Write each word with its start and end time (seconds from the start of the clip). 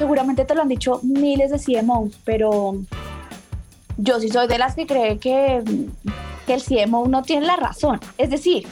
seguramente 0.00 0.46
te 0.46 0.54
lo 0.54 0.62
han 0.62 0.68
dicho 0.68 0.98
miles 1.02 1.50
de 1.50 1.58
CMOs, 1.58 2.18
pero 2.24 2.74
yo 3.98 4.18
sí 4.18 4.30
soy 4.30 4.48
de 4.48 4.56
las 4.56 4.74
que 4.74 4.86
cree 4.86 5.18
que, 5.18 5.62
el 6.46 6.62
CMO 6.64 7.06
no 7.06 7.22
tiene 7.22 7.46
la 7.46 7.54
razón. 7.54 8.00
Es 8.18 8.30
decir, 8.30 8.66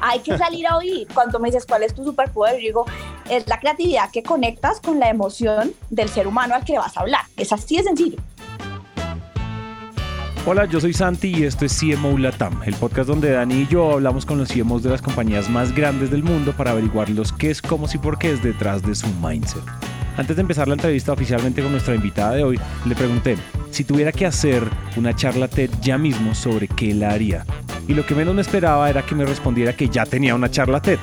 hay 0.00 0.18
que 0.18 0.36
salir 0.36 0.66
a 0.66 0.78
oír. 0.78 1.06
Cuando 1.14 1.38
me 1.38 1.48
dices 1.48 1.64
cuál 1.64 1.84
es 1.84 1.94
tu 1.94 2.02
superpoder, 2.02 2.54
yo 2.54 2.60
digo, 2.60 2.86
es 3.30 3.46
la 3.46 3.60
creatividad 3.60 4.10
que 4.10 4.24
conectas 4.24 4.80
con 4.80 4.98
la 4.98 5.08
emoción 5.08 5.74
del 5.90 6.08
ser 6.08 6.26
humano 6.26 6.56
al 6.56 6.64
que 6.64 6.76
vas 6.76 6.96
a 6.96 7.02
hablar. 7.02 7.20
Es 7.36 7.52
así 7.52 7.76
de 7.76 7.84
sencillo. 7.84 8.18
Hola, 10.44 10.64
yo 10.64 10.80
soy 10.80 10.92
Santi 10.92 11.28
y 11.36 11.44
esto 11.44 11.66
es 11.66 11.78
CMO 11.78 12.18
Latam, 12.18 12.62
el 12.64 12.74
podcast 12.74 13.06
donde 13.08 13.30
Dani 13.30 13.54
y 13.54 13.66
yo 13.68 13.92
hablamos 13.92 14.26
con 14.26 14.38
los 14.38 14.48
CMOs 14.48 14.82
de 14.82 14.90
las 14.90 15.02
compañías 15.02 15.48
más 15.48 15.72
grandes 15.72 16.10
del 16.10 16.24
mundo 16.24 16.52
para 16.56 16.72
averiguar 16.72 17.10
los 17.10 17.32
qué 17.32 17.50
es, 17.50 17.62
cómo 17.62 17.86
y 17.92 17.98
por 17.98 18.18
qué 18.18 18.32
es 18.32 18.42
detrás 18.42 18.82
de 18.82 18.96
su 18.96 19.06
mindset. 19.22 19.62
Antes 20.18 20.34
de 20.34 20.42
empezar 20.42 20.66
la 20.66 20.74
entrevista 20.74 21.12
oficialmente 21.12 21.62
con 21.62 21.70
nuestra 21.70 21.94
invitada 21.94 22.34
de 22.34 22.42
hoy, 22.42 22.58
le 22.84 22.96
pregunté 22.96 23.38
si 23.70 23.84
tuviera 23.84 24.10
que 24.10 24.26
hacer 24.26 24.64
una 24.96 25.14
charla 25.14 25.46
TED 25.46 25.70
ya 25.80 25.96
mismo 25.96 26.34
sobre 26.34 26.66
qué 26.66 26.92
la 26.92 27.10
haría. 27.10 27.46
Y 27.86 27.94
lo 27.94 28.04
que 28.04 28.16
menos 28.16 28.34
me 28.34 28.40
esperaba 28.40 28.90
era 28.90 29.06
que 29.06 29.14
me 29.14 29.24
respondiera 29.24 29.74
que 29.74 29.88
ya 29.88 30.04
tenía 30.04 30.34
una 30.34 30.50
charla 30.50 30.82
TED. 30.82 30.98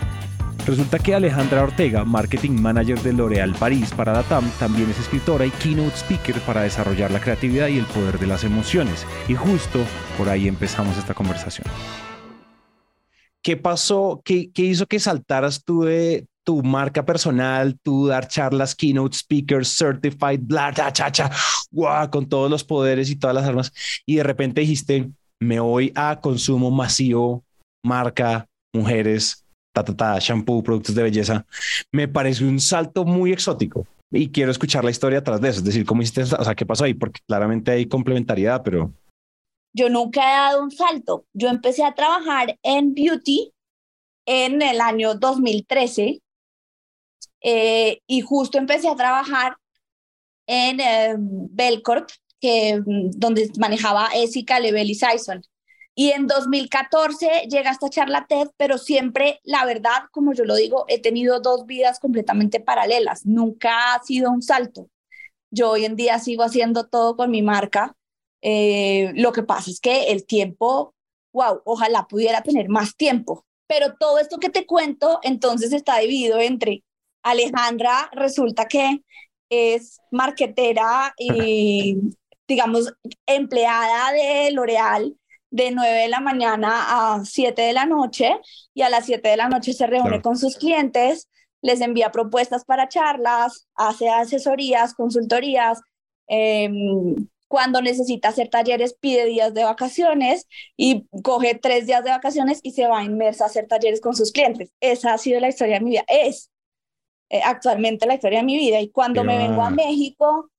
Resulta 0.67 0.99
que 0.99 1.15
Alejandra 1.15 1.63
Ortega, 1.63 2.03
Marketing 2.03 2.59
Manager 2.59 2.99
de 2.99 3.13
L'Oréal 3.13 3.53
París 3.53 3.93
para 3.95 4.11
Datam, 4.11 4.51
también 4.59 4.89
es 4.89 4.99
escritora 4.99 5.45
y 5.45 5.51
keynote 5.51 5.95
speaker 5.95 6.35
para 6.41 6.63
desarrollar 6.63 7.09
la 7.09 7.21
creatividad 7.21 7.69
y 7.69 7.77
el 7.77 7.85
poder 7.85 8.19
de 8.19 8.27
las 8.27 8.43
emociones. 8.43 9.07
Y 9.29 9.35
justo 9.35 9.79
por 10.17 10.27
ahí 10.27 10.49
empezamos 10.49 10.97
esta 10.97 11.13
conversación. 11.13 11.65
¿Qué 13.41 13.55
pasó? 13.55 14.21
¿Qué, 14.25 14.51
hizo 14.55 14.87
que 14.87 14.99
saltaras 14.99 15.63
tú 15.63 15.83
de 15.83 16.27
tu 16.45 16.63
marca 16.63 17.03
personal, 17.03 17.77
tú 17.81 18.07
dar 18.07 18.27
charlas, 18.27 18.75
keynote 18.75 19.17
speakers, 19.17 19.67
certified, 19.67 20.39
bla, 20.41 20.71
cha, 20.73 20.93
cha, 20.93 21.11
cha, 21.11 21.31
wow, 21.71 22.09
con 22.09 22.29
todos 22.29 22.49
los 22.49 22.63
poderes 22.63 23.09
y 23.09 23.17
todas 23.17 23.35
las 23.35 23.45
armas, 23.45 23.73
y 24.05 24.15
de 24.15 24.23
repente 24.23 24.61
dijiste, 24.61 25.09
me 25.41 25.59
voy 25.59 25.91
a 25.95 26.21
consumo 26.21 26.71
masivo, 26.71 27.43
marca, 27.83 28.47
mujeres, 28.73 29.43
ta, 29.73 29.83
ta, 29.83 29.95
ta, 29.95 30.19
shampoo, 30.19 30.63
productos 30.63 30.95
de 30.95 31.03
belleza, 31.03 31.45
me 31.91 32.07
parece 32.07 32.45
un 32.45 32.59
salto 32.59 33.03
muy 33.03 33.33
exótico 33.33 33.85
y 34.11 34.29
quiero 34.29 34.51
escuchar 34.51 34.83
la 34.83 34.91
historia 34.91 35.19
atrás 35.19 35.41
de 35.41 35.49
eso. 35.49 35.59
Es 35.59 35.65
decir, 35.65 35.85
¿cómo 35.85 36.01
hiciste? 36.01 36.21
O 36.21 36.43
sea, 36.43 36.55
¿qué 36.55 36.65
pasó 36.65 36.85
ahí? 36.85 36.93
Porque 36.93 37.19
claramente 37.27 37.71
hay 37.71 37.87
complementariedad, 37.87 38.61
pero... 38.63 38.93
Yo 39.73 39.89
nunca 39.89 40.21
he 40.21 40.33
dado 40.33 40.63
un 40.63 40.71
salto. 40.71 41.25
Yo 41.33 41.49
empecé 41.49 41.83
a 41.83 41.95
trabajar 41.95 42.57
en 42.63 42.93
beauty 42.93 43.51
en 44.25 44.61
el 44.61 44.79
año 44.79 45.15
2013 45.15 46.21
eh, 47.47 48.01
y 48.07 48.21
justo 48.21 48.57
empecé 48.57 48.89
a 48.89 48.95
trabajar 48.95 49.57
en 50.47 50.79
eh, 50.79 51.15
Belcorp, 51.19 52.09
que, 52.41 52.81
mm, 52.83 53.11
donde 53.11 53.51
manejaba 53.59 54.09
Esica, 54.15 54.59
Level 54.59 54.89
y 54.89 54.95
Sison. 54.95 55.43
Y 55.93 56.11
en 56.11 56.25
2014 56.27 57.47
llega 57.49 57.69
esta 57.69 57.89
charla 57.89 58.25
TED, 58.27 58.49
pero 58.57 58.79
siempre, 58.79 59.41
la 59.43 59.63
verdad, 59.65 60.05
como 60.11 60.33
yo 60.33 60.43
lo 60.43 60.55
digo, 60.55 60.85
he 60.87 60.99
tenido 60.99 61.39
dos 61.39 61.67
vidas 61.67 61.99
completamente 61.99 62.59
paralelas. 62.59 63.25
Nunca 63.27 63.93
ha 63.93 64.03
sido 64.03 64.31
un 64.31 64.41
salto. 64.41 64.89
Yo 65.51 65.71
hoy 65.71 65.85
en 65.85 65.95
día 65.95 66.19
sigo 66.19 66.43
haciendo 66.43 66.87
todo 66.87 67.15
con 67.15 67.29
mi 67.31 67.43
marca. 67.43 67.95
Eh, 68.41 69.11
lo 69.15 69.31
que 69.33 69.43
pasa 69.43 69.69
es 69.69 69.79
que 69.79 70.11
el 70.11 70.25
tiempo, 70.25 70.95
wow, 71.33 71.61
ojalá 71.65 72.07
pudiera 72.07 72.41
tener 72.41 72.69
más 72.69 72.95
tiempo. 72.95 73.45
Pero 73.67 73.95
todo 73.99 74.19
esto 74.19 74.39
que 74.39 74.49
te 74.49 74.65
cuento, 74.65 75.19
entonces 75.23 75.73
está 75.73 75.99
dividido 75.99 76.39
entre 76.39 76.84
Alejandra, 77.25 78.09
resulta 78.13 78.67
que 78.67 79.01
es 79.49 79.99
marquetera 80.11 81.13
y, 81.17 81.97
digamos, 82.47 82.93
empleada 83.25 84.11
de 84.13 84.51
L'Oreal 84.51 85.17
de 85.49 85.71
9 85.71 86.01
de 86.01 86.07
la 86.07 86.19
mañana 86.19 87.15
a 87.15 87.25
7 87.25 87.61
de 87.61 87.73
la 87.73 87.85
noche 87.87 88.37
y 88.75 88.83
a 88.83 88.89
las 88.89 89.07
7 89.07 89.27
de 89.27 89.37
la 89.37 89.49
noche 89.49 89.73
se 89.73 89.87
reúne 89.87 90.21
con 90.21 90.37
sus 90.37 90.55
clientes, 90.57 91.27
les 91.61 91.81
envía 91.81 92.11
propuestas 92.11 92.63
para 92.63 92.89
charlas, 92.89 93.67
hace 93.75 94.07
asesorías, 94.07 94.93
consultorías. 94.93 95.81
Em, 96.27 97.15
cuando 97.47 97.81
necesita 97.81 98.29
hacer 98.29 98.49
talleres, 98.49 98.95
pide 98.99 99.25
días 99.25 99.53
de 99.53 99.63
vacaciones 99.63 100.47
y 100.77 101.07
coge 101.23 101.55
tres 101.55 101.87
días 101.87 102.03
de 102.03 102.11
vacaciones 102.11 102.59
y 102.61 102.71
se 102.71 102.87
va 102.87 103.03
inmersa 103.03 103.45
a 103.45 103.47
hacer 103.47 103.67
talleres 103.67 104.01
con 104.01 104.15
sus 104.15 104.31
clientes. 104.31 104.71
Esa 104.79 105.13
ha 105.13 105.17
sido 105.17 105.39
la 105.39 105.49
historia 105.49 105.79
de 105.79 105.85
mi 105.85 105.91
vida. 105.91 106.03
Es 106.07 106.51
eh, 107.29 107.41
actualmente 107.43 108.05
la 108.05 108.15
historia 108.15 108.39
de 108.39 108.45
mi 108.45 108.57
vida. 108.57 108.79
Y 108.81 108.89
cuando 108.89 109.23
me 109.23 109.37
vengo 109.37 109.61
a 109.63 109.69
México, 109.69 110.49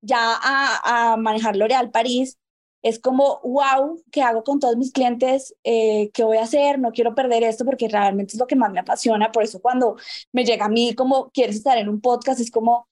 ya 0.00 0.18
a, 0.18 1.12
a 1.12 1.16
manejar 1.16 1.56
L'Oréal 1.56 1.90
París, 1.90 2.38
es 2.86 3.00
como, 3.00 3.40
wow, 3.42 4.00
¿qué 4.12 4.22
hago 4.22 4.44
con 4.44 4.60
todos 4.60 4.76
mis 4.76 4.92
clientes? 4.92 5.52
Eh, 5.64 6.10
¿Qué 6.14 6.22
voy 6.22 6.36
a 6.36 6.42
hacer? 6.42 6.78
No 6.78 6.92
quiero 6.92 7.16
perder 7.16 7.42
esto 7.42 7.64
porque 7.64 7.88
realmente 7.88 8.34
es 8.34 8.38
lo 8.38 8.46
que 8.46 8.54
más 8.54 8.70
me 8.70 8.78
apasiona. 8.78 9.32
Por 9.32 9.42
eso 9.42 9.60
cuando 9.60 9.96
me 10.32 10.44
llega 10.44 10.66
a 10.66 10.68
mí 10.68 10.94
como, 10.94 11.30
¿quieres 11.30 11.56
estar 11.56 11.76
en 11.78 11.88
un 11.88 12.00
podcast? 12.00 12.38
Es 12.38 12.50
como, 12.50 12.86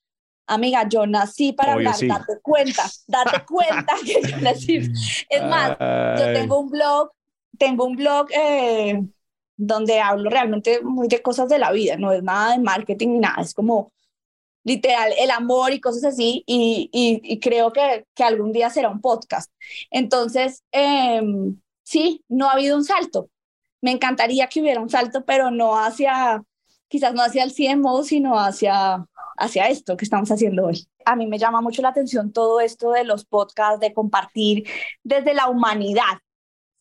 amiga, 0.49 0.89
yo 0.89 1.07
nací 1.07 1.53
para 1.53 1.75
hablar, 1.75 1.95
date 2.01 2.41
cuenta, 2.43 2.91
date 3.07 3.45
cuenta 3.49 3.95
que 4.05 4.21
yo 4.29 4.37
nací. 4.39 4.79
Es 5.29 5.43
más, 5.45 5.77
yo 6.19 6.33
tengo 6.33 6.59
un 6.59 6.71
blog, 6.71 7.13
tengo 7.57 7.85
un 7.85 7.95
blog 7.95 8.27
eh, 8.33 9.01
donde 9.57 10.01
hablo 10.01 10.31
realmente 10.31 10.81
muy 10.83 11.09
de 11.09 11.23
cosas 11.23 11.49
de 11.49 11.59
la 11.59 11.73
vida, 11.73 11.97
no 11.97 12.13
es 12.13 12.23
nada 12.23 12.53
de 12.53 12.59
marketing 12.59 13.09
ni 13.09 13.19
nada, 13.19 13.43
es 13.43 13.55
como 13.55 13.93
literal, 14.65 15.13
el 15.19 15.31
amor 15.31 15.73
y 15.73 15.81
cosas 15.81 16.05
así, 16.05 16.43
y, 16.47 16.91
y, 16.93 17.39
creo 17.41 17.73
que, 17.73 18.07
que, 18.15 18.25
algún 18.25 18.53
día 18.53 18.71
será 18.71 18.89
un 18.89 19.01
podcast. 19.01 19.53
Entonces, 19.91 20.65
em, 20.73 21.61
sí, 21.83 22.25
no 22.29 22.49
ha 22.49 22.55
habido 22.55 22.77
un 22.77 22.85
salto. 22.85 23.31
Me 23.81 23.93
encantaría 23.93 24.49
que 24.49 24.61
hubiera 24.63 24.81
un 24.81 24.91
salto, 24.91 25.25
pero 25.25 25.51
no 25.51 25.79
hacia, 25.79 26.43
quizás 26.89 27.15
no 27.15 27.23
hacia 27.23 27.45
el 27.45 27.53
CMO, 27.55 28.03
sino 28.05 28.39
hacia, 28.39 29.05
hacia 29.37 29.69
esto 29.69 29.97
que 29.97 30.05
estamos 30.07 30.31
haciendo 30.31 30.67
hoy. 30.67 30.87
A 31.05 31.17
mí 31.17 31.27
me 31.27 31.39
llama 31.39 31.61
mucho 31.61 31.83
la 31.83 31.91
atención 31.91 32.33
todo 32.33 32.61
esto 32.61 32.93
de 32.93 33.05
los 33.05 33.27
podcasts, 33.27 33.81
de 33.81 33.93
compartir 33.93 34.67
desde 35.03 35.35
la 35.35 35.49
humanidad, 35.49 36.19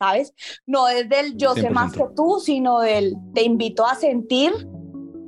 ¿sabes? 0.03 0.33
No 0.65 0.85
desde 0.85 1.19
el 1.21 1.37
yo 1.37 1.53
sé 1.53 1.69
más 1.69 1.93
que 1.93 2.05
tú, 2.15 2.39
sino 2.39 2.79
del 2.79 3.15
te 3.33 3.43
invito 3.43 3.85
a 3.85 3.95
sentir 3.95 4.51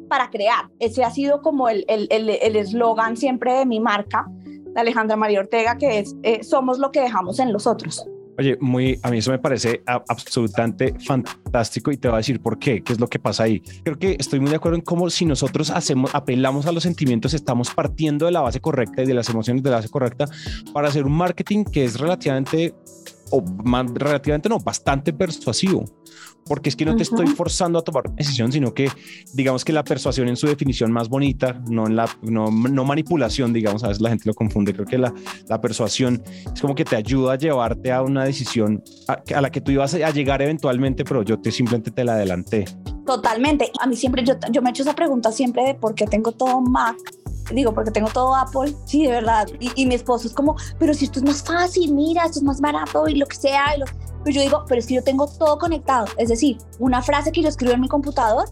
para 0.10 0.30
crear. 0.30 0.70
Ese 0.80 1.04
ha 1.04 1.12
sido 1.12 1.42
como 1.42 1.70
el 1.70 1.86
eslogan 1.88 3.12
el, 3.12 3.12
el, 3.14 3.18
siempre 3.18 3.54
de 3.54 3.66
mi 3.66 3.80
marca, 3.80 4.26
de 4.30 4.82
Alejandra 4.82 5.16
María 5.16 5.40
Ortega, 5.40 5.78
que 5.78 6.00
es 6.00 6.16
eh, 6.24 6.44
somos 6.44 6.78
lo 6.78 6.92
que 6.92 7.02
dejamos 7.02 7.40
en 7.40 7.54
los 7.54 7.66
otros. 7.68 8.06
Oye, 8.38 8.58
muy, 8.60 9.00
a 9.02 9.12
mí 9.12 9.20
eso 9.20 9.32
me 9.32 9.40
parece 9.40 9.82
absolutamente 9.86 10.94
fantástico 11.00 11.90
y 11.92 11.98
te 11.98 12.10
voy 12.10 12.16
a 12.16 12.18
decir 12.18 12.42
por 12.42 12.60
qué, 12.60 12.84
qué 12.84 12.92
es 12.92 13.00
lo 13.00 13.08
que 13.08 13.18
pasa 13.18 13.44
ahí. 13.44 13.62
Creo 13.84 13.98
que 13.98 14.18
estoy 14.20 14.42
muy 14.42 14.50
de 14.50 14.58
acuerdo 14.58 14.76
en 14.76 14.82
cómo 14.82 15.10
si 15.10 15.26
nosotros 15.26 15.70
hacemos, 15.70 16.14
apelamos 16.14 16.66
a 16.66 16.74
los 16.74 16.84
sentimientos, 16.84 17.34
estamos 17.34 17.74
partiendo 17.74 18.26
de 18.26 18.34
la 18.34 18.42
base 18.42 18.60
correcta 18.60 19.04
y 19.04 19.06
de 19.06 19.14
las 19.14 19.30
emociones 19.30 19.64
de 19.64 19.70
la 19.70 19.78
base 19.78 19.88
correcta 19.88 20.26
para 20.74 20.90
hacer 20.90 21.06
un 21.06 21.14
marketing 21.14 21.64
que 21.64 21.86
es 21.86 21.98
relativamente 21.98 22.76
o 23.36 23.42
más, 23.64 23.86
relativamente 23.94 24.50
no, 24.50 24.60
bastante 24.60 25.14
persuasivo, 25.14 25.86
porque 26.46 26.70
es 26.70 26.76
que 26.76 26.86
no 26.86 26.96
te 26.96 27.04
estoy 27.04 27.28
forzando 27.28 27.80
a 27.80 27.82
tomar 27.84 28.08
una 28.08 28.16
decisión, 28.16 28.52
sino 28.52 28.74
que 28.74 28.90
digamos 29.34 29.66
que 29.66 29.74
la 29.74 29.84
persuasión 29.84 30.28
en 30.28 30.36
su 30.36 30.48
definición 30.48 30.92
más 30.92 31.10
bonita, 31.10 31.62
no 31.70 31.88
en 31.88 31.96
la 31.96 32.10
no, 32.22 32.46
no 32.50 32.86
manipulación, 32.86 33.54
digamos, 33.54 33.84
a 33.84 33.90
veces 33.90 34.02
la 34.02 34.10
gente 34.10 34.26
lo 34.26 34.34
confunde, 34.34 34.74
creo 34.74 34.86
que 34.86 34.98
la, 34.98 35.14
la 35.48 35.60
persuasión 35.60 36.22
es 36.54 36.62
como 36.62 36.76
que 36.76 36.86
te 36.86 36.96
ayuda 36.96 37.34
a 37.34 37.38
llevarte 37.38 37.92
a 37.92 38.02
una 38.02 38.24
decisión 38.26 38.84
a, 39.08 39.22
a, 39.36 39.42
la 39.42 39.50
que 39.52 39.62
tú 39.62 39.72
ibas 39.72 39.94
a 39.96 40.12
llegar 40.12 40.42
eventualmente, 40.42 41.04
pero 41.04 41.24
yo 41.24 41.40
te 41.40 41.52
simplemente 41.52 41.92
te 41.92 42.04
la 42.04 42.14
adelanté. 42.14 42.66
Totalmente. 43.06 43.72
A 43.80 43.88
mí 43.88 43.96
siempre, 43.96 44.24
yo, 44.24 44.34
yo 44.52 44.62
me 44.62 44.70
he 44.70 44.72
hecho 44.72 44.84
esa 44.84 44.96
pregunta 44.96 45.32
siempre 45.32 45.64
de 45.64 45.76
por 45.76 45.94
qué 45.94 46.06
tengo 46.08 46.32
todo 46.32 46.62
Mac 46.62 46.98
digo, 47.52 47.74
porque 47.74 47.92
tengo 47.92 48.10
todo 48.10 48.36
Apple, 48.36 48.76
sí, 48.86 49.06
de 49.06 49.12
verdad. 49.12 49.48
Y, 49.60 49.86
mi 49.86 49.96
esposo 49.96 50.28
es 50.28 50.34
como, 50.34 50.56
pero 50.80 50.94
si 50.94 51.06
esto 51.06 51.20
es 51.20 51.26
más 51.26 51.44
fácil, 51.44 51.94
mira, 51.94 52.26
esto 52.26 52.40
es 52.40 52.44
más 52.44 52.60
barato 52.60 53.08
y 53.08 53.16
lo 53.16 53.26
que 53.26 53.36
sea. 53.36 53.76
Y 53.76 53.80
lo... 53.80 53.86
Pero 54.24 54.36
yo 54.36 54.42
digo, 54.42 54.66
pero 54.68 54.80
es 54.80 54.88
que 54.88 54.96
yo 54.96 55.04
tengo 55.04 55.28
todo 55.28 55.58
conectado. 55.60 56.08
Es 56.18 56.30
decir, 56.30 56.58
una 56.80 57.02
frase 57.02 57.32
que 57.32 57.42
yo 57.42 57.50
escribo 57.50 57.74
en 57.74 57.82
mi 57.82 57.88
computador 57.88 58.50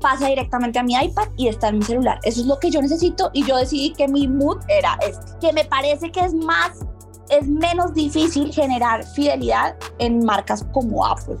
pasa 0.00 0.28
directamente 0.28 0.78
a 0.78 0.82
mi 0.82 0.94
iPad 0.94 1.28
y 1.36 1.48
está 1.48 1.68
en 1.68 1.78
mi 1.78 1.84
celular. 1.84 2.18
Eso 2.22 2.40
es 2.40 2.46
lo 2.46 2.58
que 2.58 2.70
yo 2.70 2.80
necesito 2.80 3.30
y 3.34 3.44
yo 3.44 3.56
decidí 3.56 3.92
que 3.92 4.08
mi 4.08 4.26
mood 4.26 4.58
era 4.68 4.98
este. 5.06 5.38
Que 5.40 5.52
me 5.52 5.64
parece 5.64 6.10
que 6.10 6.20
es 6.20 6.32
más, 6.32 6.80
es 7.28 7.46
menos 7.46 7.92
difícil 7.92 8.52
generar 8.52 9.04
fidelidad 9.04 9.76
en 9.98 10.24
marcas 10.24 10.64
como 10.72 11.06
Apple. 11.06 11.36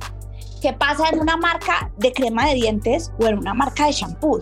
¿Qué 0.60 0.74
pasa 0.74 1.08
en 1.08 1.20
una 1.20 1.38
marca 1.38 1.90
de 1.96 2.12
crema 2.12 2.46
de 2.46 2.54
dientes 2.54 3.10
o 3.18 3.26
en 3.26 3.38
una 3.38 3.54
marca 3.54 3.86
de 3.86 3.92
shampoo? 3.92 4.40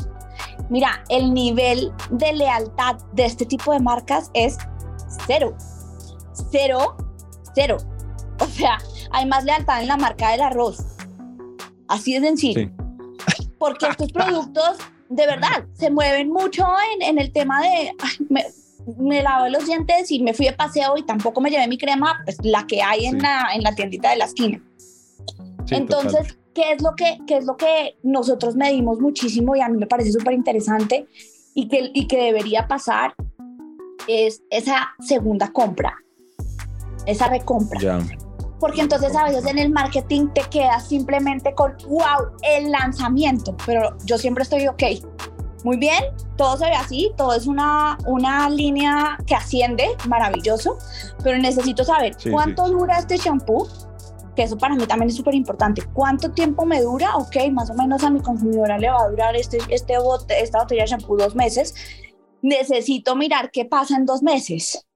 Mira, 0.70 1.04
el 1.08 1.32
nivel 1.32 1.92
de 2.10 2.32
lealtad 2.32 2.96
de 3.12 3.24
este 3.24 3.46
tipo 3.46 3.72
de 3.72 3.80
marcas 3.80 4.30
es 4.34 4.58
cero. 5.26 5.56
Cero, 6.50 6.96
cero. 7.54 7.78
O 8.40 8.46
sea, 8.46 8.78
hay 9.10 9.26
más 9.26 9.44
lealtad 9.44 9.82
en 9.82 9.88
la 9.88 9.96
marca 9.96 10.30
del 10.30 10.42
arroz. 10.42 10.84
Así 11.88 12.14
de 12.14 12.20
sencillo. 12.20 12.70
Porque 13.58 13.88
estos 13.88 14.12
productos 14.12 14.78
de 15.08 15.26
verdad, 15.26 15.64
se 15.72 15.90
mueven 15.90 16.30
mucho 16.30 16.66
en, 16.94 17.02
en 17.02 17.18
el 17.18 17.32
tema 17.32 17.62
de, 17.62 17.92
me, 18.28 18.44
me 18.98 19.22
lavé 19.22 19.50
los 19.50 19.66
dientes 19.66 20.10
y 20.10 20.22
me 20.22 20.34
fui 20.34 20.46
de 20.46 20.52
paseo 20.52 20.96
y 20.96 21.02
tampoco 21.04 21.40
me 21.40 21.50
llevé 21.50 21.66
mi 21.66 21.78
crema, 21.78 22.20
pues 22.24 22.38
la 22.42 22.66
que 22.66 22.82
hay 22.82 23.06
en, 23.06 23.18
la, 23.18 23.48
en 23.54 23.62
la 23.62 23.74
tiendita 23.74 24.10
de 24.10 24.16
la 24.16 24.26
esquina. 24.26 24.62
Entonces, 25.70 26.37
¿qué 26.58 26.72
es, 26.72 26.82
lo 26.82 26.96
que, 26.96 27.18
¿qué 27.24 27.36
es 27.36 27.44
lo 27.44 27.56
que 27.56 27.96
nosotros 28.02 28.56
medimos 28.56 28.98
muchísimo 28.98 29.54
y 29.54 29.60
a 29.60 29.68
mí 29.68 29.78
me 29.78 29.86
parece 29.86 30.10
súper 30.10 30.32
interesante 30.32 31.06
y 31.54 31.68
que, 31.68 31.92
y 31.94 32.08
que 32.08 32.20
debería 32.20 32.66
pasar? 32.66 33.14
Es 34.08 34.42
esa 34.50 34.88
segunda 34.98 35.52
compra, 35.52 35.94
esa 37.06 37.28
recompra. 37.28 38.00
Porque 38.58 38.80
entonces 38.80 39.14
a 39.14 39.22
veces 39.22 39.46
en 39.46 39.58
el 39.58 39.70
marketing 39.70 40.30
te 40.34 40.40
quedas 40.50 40.88
simplemente 40.88 41.54
con, 41.54 41.76
wow, 41.86 42.32
el 42.42 42.72
lanzamiento, 42.72 43.56
pero 43.64 43.96
yo 44.04 44.18
siempre 44.18 44.42
estoy, 44.42 44.66
ok, 44.66 44.82
muy 45.62 45.76
bien, 45.76 46.02
todo 46.36 46.56
se 46.56 46.64
ve 46.64 46.74
así, 46.74 47.12
todo 47.16 47.34
es 47.34 47.46
una, 47.46 47.98
una 48.06 48.50
línea 48.50 49.16
que 49.28 49.36
asciende, 49.36 49.86
maravilloso, 50.08 50.76
pero 51.22 51.38
necesito 51.38 51.84
saber 51.84 52.16
cuánto 52.32 52.68
dura 52.68 52.98
este 52.98 53.16
shampoo, 53.16 53.68
que 54.38 54.44
eso 54.44 54.56
para 54.56 54.76
mí 54.76 54.86
también 54.86 55.08
es 55.08 55.16
súper 55.16 55.34
importante. 55.34 55.82
¿Cuánto 55.92 56.30
tiempo 56.30 56.64
me 56.64 56.80
dura? 56.80 57.16
Ok, 57.16 57.34
más 57.50 57.70
o 57.70 57.74
menos 57.74 58.04
a 58.04 58.10
mi 58.10 58.20
consumidora 58.20 58.78
le 58.78 58.88
va 58.88 59.02
a 59.02 59.08
durar 59.08 59.34
este, 59.34 59.58
este 59.68 59.98
bote, 59.98 60.40
esta 60.40 60.60
botella 60.60 60.82
de 60.82 60.90
shampoo 60.90 61.16
dos 61.16 61.34
meses. 61.34 61.74
Necesito 62.40 63.16
mirar 63.16 63.50
qué 63.50 63.64
pasa 63.64 63.96
en 63.96 64.06
dos 64.06 64.22
meses. 64.22 64.86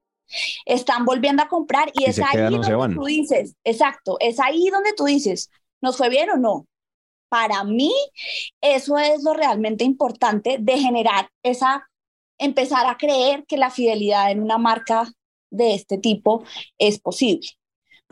Están 0.65 1.05
volviendo 1.05 1.43
a 1.43 1.49
comprar 1.49 1.91
y 1.93 2.05
es 2.05 2.21
ahí 2.21 2.53
donde 2.53 2.95
tú 2.95 3.05
dices, 3.05 3.57
exacto, 3.65 4.17
es 4.21 4.39
ahí 4.39 4.69
donde 4.71 4.93
tú 4.93 5.07
dices, 5.07 5.51
¿nos 5.81 5.97
fue 5.97 6.09
bien 6.09 6.31
o 6.31 6.37
no? 6.37 6.67
para 7.29 7.65
mí 7.65 7.91
eso 8.61 8.99
es 8.99 9.25
lo 9.25 9.33
realmente 9.33 9.85
importante 9.85 10.59
de 10.61 10.79
generar 10.79 11.31
esa, 11.43 11.89
empezar 12.39 12.87
a 12.87 12.99
creer 12.99 13.47
que 13.47 13.57
la 13.57 13.71
fidelidad 13.71 14.31
en 14.31 14.43
una 14.43 14.59
marca 14.59 15.11
de 15.51 15.73
este 15.75 15.97
tipo 15.97 16.45
es 16.77 17.01
posible. 17.01 17.49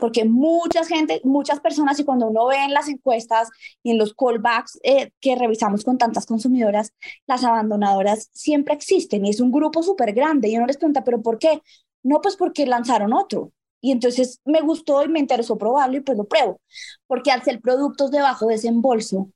Porque 0.01 0.25
mucha 0.25 0.83
gente, 0.83 1.21
muchas 1.23 1.59
personas, 1.59 1.99
y 1.99 2.03
cuando 2.03 2.25
uno 2.27 2.47
ve 2.47 2.57
en 2.57 2.73
las 2.73 2.89
encuestas 2.89 3.49
y 3.83 3.91
en 3.91 3.99
los 3.99 4.15
callbacks 4.15 4.79
eh, 4.81 5.11
que 5.21 5.35
revisamos 5.35 5.83
con 5.83 5.99
tantas 5.99 6.25
consumidoras, 6.25 6.91
las 7.27 7.43
abandonadoras 7.43 8.31
siempre 8.33 8.73
existen 8.73 9.23
y 9.23 9.29
es 9.29 9.39
un 9.39 9.51
grupo 9.51 9.83
súper 9.83 10.13
grande. 10.13 10.49
Y 10.49 10.57
uno 10.57 10.65
les 10.65 10.77
pregunta, 10.77 11.03
¿pero 11.03 11.21
por 11.21 11.37
qué? 11.37 11.61
No, 12.01 12.19
pues 12.19 12.35
porque 12.35 12.65
lanzaron 12.65 13.13
otro. 13.13 13.51
Y 13.79 13.91
entonces 13.91 14.41
me 14.43 14.61
gustó 14.61 15.03
y 15.03 15.07
me 15.07 15.19
interesó 15.19 15.55
probarlo 15.55 15.97
y 15.97 16.01
pues 16.01 16.17
lo 16.17 16.23
pruebo. 16.23 16.59
Porque 17.05 17.31
al 17.31 17.43
ser 17.43 17.61
productos 17.61 18.09
de 18.09 18.21
bajo 18.21 18.47
desembolso, 18.47 19.29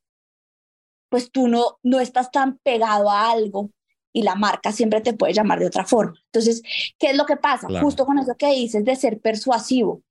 pues 1.10 1.32
tú 1.32 1.48
no, 1.48 1.78
no 1.84 2.00
estás 2.00 2.32
tan 2.32 2.58
pegado 2.64 3.12
a 3.12 3.30
algo 3.30 3.70
y 4.12 4.24
la 4.24 4.34
marca 4.34 4.72
siempre 4.72 5.02
te 5.02 5.14
puede 5.14 5.34
llamar 5.34 5.60
de 5.60 5.68
otra 5.68 5.86
forma. 5.86 6.16
Entonces, 6.32 6.64
¿qué 6.98 7.12
es 7.12 7.16
lo 7.16 7.28
que 7.28 7.38
pasa? 7.38 7.68
Justo 7.82 8.08
con 8.08 8.18
eso 8.18 8.34
que 8.36 8.50
dices 8.50 8.84
de 8.84 8.96
ser 8.96 9.20
persuasivo. 9.20 10.02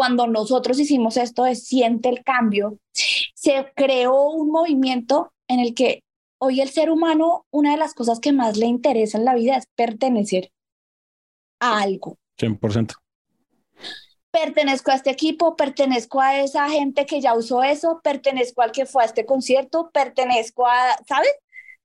Cuando 0.00 0.26
nosotros 0.26 0.78
hicimos 0.78 1.18
esto 1.18 1.44
de 1.44 1.54
siente 1.54 2.08
el 2.08 2.24
cambio, 2.24 2.78
se 2.94 3.70
creó 3.76 4.30
un 4.30 4.50
movimiento 4.50 5.30
en 5.46 5.60
el 5.60 5.74
que 5.74 6.04
hoy 6.38 6.62
el 6.62 6.70
ser 6.70 6.90
humano, 6.90 7.44
una 7.50 7.72
de 7.72 7.76
las 7.76 7.92
cosas 7.92 8.18
que 8.18 8.32
más 8.32 8.56
le 8.56 8.64
interesa 8.64 9.18
en 9.18 9.26
la 9.26 9.34
vida 9.34 9.58
es 9.58 9.66
pertenecer 9.76 10.52
a 11.60 11.82
algo. 11.82 12.16
100% 12.40 12.94
pertenezco 14.30 14.90
a 14.90 14.94
este 14.94 15.10
equipo, 15.10 15.54
pertenezco 15.54 16.22
a 16.22 16.40
esa 16.40 16.70
gente 16.70 17.04
que 17.04 17.20
ya 17.20 17.34
usó 17.34 17.62
eso, 17.62 18.00
pertenezco 18.02 18.62
al 18.62 18.72
que 18.72 18.86
fue 18.86 19.02
a 19.02 19.06
este 19.06 19.26
concierto, 19.26 19.90
pertenezco 19.92 20.66
a, 20.66 20.96
¿sabes? 21.06 21.34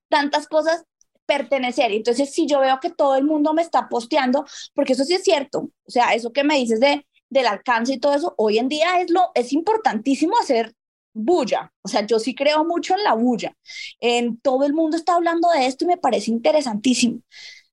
Tantas 0.07 0.47
cosas, 0.47 0.85
pertenecer. 1.25 1.91
Entonces, 1.91 2.31
si 2.31 2.47
yo 2.47 2.61
veo 2.61 2.79
que 2.79 2.91
todo 2.91 3.17
el 3.17 3.25
mundo 3.25 3.53
me 3.53 3.61
está 3.61 3.89
posteando, 3.89 4.45
porque 4.73 4.93
eso 4.93 5.03
sí 5.03 5.15
es 5.15 5.23
cierto, 5.25 5.69
o 5.85 5.91
sea, 5.91 6.13
eso 6.13 6.31
que 6.31 6.45
me 6.45 6.55
dices 6.55 6.79
de, 6.79 7.05
del 7.29 7.47
alcance 7.47 7.93
y 7.93 7.99
todo 7.99 8.13
eso, 8.13 8.33
hoy 8.37 8.57
en 8.59 8.69
día 8.69 8.99
es, 8.99 9.09
lo, 9.11 9.31
es 9.35 9.53
importantísimo 9.53 10.35
hacer 10.39 10.73
bulla, 11.13 11.71
o 11.81 11.87
sea, 11.87 12.05
yo 12.05 12.19
sí 12.19 12.35
creo 12.35 12.65
mucho 12.65 12.93
en 12.95 13.03
la 13.03 13.13
bulla. 13.13 13.55
En 13.99 14.37
todo 14.41 14.65
el 14.65 14.73
mundo 14.73 14.97
está 14.97 15.15
hablando 15.15 15.49
de 15.49 15.65
esto 15.65 15.85
y 15.85 15.87
me 15.87 15.97
parece 15.97 16.31
interesantísimo, 16.31 17.21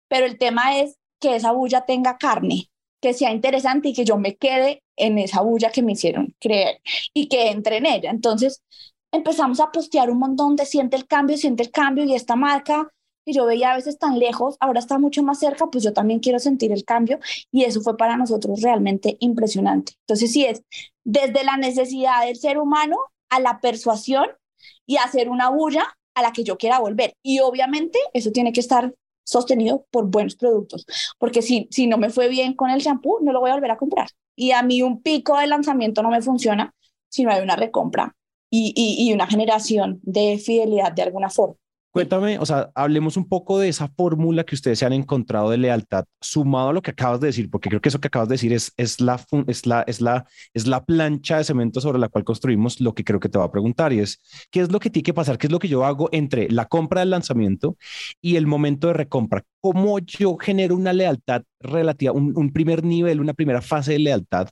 pero 0.08 0.26
el 0.26 0.38
tema 0.38 0.78
es 0.78 0.96
que 1.20 1.36
esa 1.36 1.52
bulla 1.52 1.84
tenga 1.86 2.18
carne, 2.18 2.70
que 3.00 3.14
sea 3.14 3.32
interesante 3.32 3.88
y 3.88 3.94
que 3.94 4.04
yo 4.04 4.16
me 4.18 4.36
quede 4.36 4.82
en 4.96 5.18
esa 5.18 5.42
bulla 5.42 5.70
que 5.70 5.82
me 5.82 5.92
hicieron 5.92 6.34
creer 6.40 6.80
y 7.14 7.28
que 7.28 7.50
entre 7.50 7.78
en 7.78 7.86
ella. 7.86 8.10
Entonces 8.10 8.62
empezamos 9.12 9.60
a 9.60 9.70
postear 9.72 10.10
un 10.10 10.18
montón 10.18 10.56
de 10.56 10.66
siente 10.66 10.96
el 10.96 11.06
cambio, 11.06 11.36
siente 11.36 11.62
el 11.64 11.70
cambio 11.70 12.04
y 12.04 12.14
esta 12.14 12.36
marca 12.36 12.88
y 13.24 13.34
yo 13.34 13.46
veía 13.46 13.72
a 13.72 13.76
veces 13.76 13.98
tan 13.98 14.18
lejos, 14.18 14.56
ahora 14.60 14.80
está 14.80 14.98
mucho 14.98 15.22
más 15.22 15.38
cerca, 15.38 15.66
pues 15.66 15.84
yo 15.84 15.92
también 15.92 16.20
quiero 16.20 16.38
sentir 16.38 16.72
el 16.72 16.84
cambio 16.84 17.18
y 17.50 17.64
eso 17.64 17.80
fue 17.80 17.96
para 17.96 18.16
nosotros 18.16 18.62
realmente 18.62 19.16
impresionante. 19.20 19.94
Entonces 20.00 20.32
sí 20.32 20.44
es 20.44 20.62
desde 21.04 21.44
la 21.44 21.56
necesidad 21.56 22.24
del 22.24 22.36
ser 22.36 22.58
humano 22.58 22.96
a 23.30 23.40
la 23.40 23.60
persuasión 23.60 24.26
y 24.86 24.96
hacer 24.96 25.28
una 25.28 25.50
bulla 25.50 25.84
a 26.14 26.22
la 26.22 26.32
que 26.32 26.44
yo 26.44 26.58
quiera 26.58 26.78
volver. 26.80 27.14
Y 27.22 27.40
obviamente 27.40 27.98
eso 28.12 28.30
tiene 28.32 28.52
que 28.52 28.60
estar 28.60 28.94
sostenido 29.24 29.86
por 29.90 30.06
buenos 30.06 30.34
productos, 30.36 30.84
porque 31.18 31.42
si, 31.42 31.68
si 31.70 31.86
no 31.86 31.96
me 31.96 32.10
fue 32.10 32.28
bien 32.28 32.54
con 32.54 32.70
el 32.70 32.80
shampoo, 32.80 33.20
no 33.22 33.32
lo 33.32 33.40
voy 33.40 33.50
a 33.50 33.54
volver 33.54 33.70
a 33.70 33.76
comprar. 33.76 34.08
Y 34.36 34.50
a 34.50 34.62
mí 34.62 34.82
un 34.82 35.00
pico 35.02 35.38
de 35.38 35.46
lanzamiento 35.46 36.02
no 36.02 36.10
me 36.10 36.22
funciona 36.22 36.74
si 37.08 37.22
no 37.24 37.30
hay 37.30 37.42
una 37.42 37.56
recompra 37.56 38.16
y, 38.50 38.74
y 38.76 39.12
una 39.12 39.26
generación 39.26 40.00
de 40.02 40.38
fidelidad 40.38 40.92
de 40.92 41.02
alguna 41.02 41.30
forma. 41.30 41.54
Cuéntame, 41.92 42.38
o 42.38 42.46
sea, 42.46 42.70
hablemos 42.74 43.18
un 43.18 43.28
poco 43.28 43.58
de 43.58 43.68
esa 43.68 43.86
fórmula 43.86 44.44
que 44.44 44.54
ustedes 44.54 44.78
se 44.78 44.86
han 44.86 44.94
encontrado 44.94 45.50
de 45.50 45.58
lealtad, 45.58 46.06
sumado 46.22 46.70
a 46.70 46.72
lo 46.72 46.80
que 46.80 46.92
acabas 46.92 47.20
de 47.20 47.26
decir, 47.26 47.50
porque 47.50 47.68
creo 47.68 47.82
que 47.82 47.90
eso 47.90 48.00
que 48.00 48.08
acabas 48.08 48.30
de 48.30 48.32
decir 48.32 48.50
es, 48.54 48.72
es, 48.78 49.02
la, 49.02 49.22
es, 49.46 49.66
la, 49.66 49.82
es, 49.82 50.00
la, 50.00 50.24
es 50.54 50.66
la 50.66 50.86
plancha 50.86 51.36
de 51.36 51.44
cemento 51.44 51.82
sobre 51.82 51.98
la 51.98 52.08
cual 52.08 52.24
construimos 52.24 52.80
lo 52.80 52.94
que 52.94 53.04
creo 53.04 53.20
que 53.20 53.28
te 53.28 53.36
va 53.36 53.44
a 53.44 53.52
preguntar 53.52 53.92
y 53.92 53.98
es, 53.98 54.22
¿qué 54.50 54.60
es 54.60 54.72
lo 54.72 54.80
que 54.80 54.88
tiene 54.88 55.04
que 55.04 55.12
pasar? 55.12 55.36
¿Qué 55.36 55.48
es 55.48 55.52
lo 55.52 55.58
que 55.58 55.68
yo 55.68 55.84
hago 55.84 56.08
entre 56.12 56.48
la 56.50 56.64
compra 56.64 57.00
del 57.00 57.10
lanzamiento 57.10 57.76
y 58.22 58.36
el 58.36 58.46
momento 58.46 58.86
de 58.86 58.94
recompra? 58.94 59.44
¿Cómo 59.60 59.98
yo 59.98 60.38
genero 60.38 60.74
una 60.76 60.94
lealtad 60.94 61.42
relativa, 61.60 62.14
un, 62.14 62.52
primer 62.54 62.84
nivel, 62.84 63.20
una 63.20 63.34
primera 63.34 63.60
fase 63.60 63.92
de 63.92 63.98
lealtad 63.98 64.48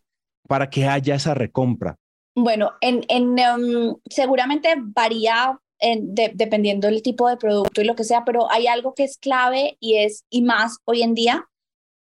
para 0.47 0.69
que 0.69 0.87
haya 0.87 1.15
esa 1.15 1.33
recompra? 1.33 1.97
Bueno, 2.35 2.73
en, 2.83 3.03
en 3.09 3.31
um, 3.31 3.97
seguramente 4.11 4.75
varía 4.79 5.59
dependiendo 5.81 6.89
del 6.89 7.03
tipo 7.03 7.29
de 7.29 7.37
producto 7.37 7.81
y 7.81 7.85
lo 7.85 7.95
que 7.95 8.05
sea, 8.05 8.25
pero 8.25 8.51
hay 8.51 8.67
algo 8.67 8.95
que 8.95 9.05
es 9.05 9.19
clave 9.19 9.77
y 9.81 9.97
es, 9.97 10.25
y 10.31 10.43
más 10.43 10.79
hoy 10.85 11.03
en 11.03 11.15
día, 11.15 11.47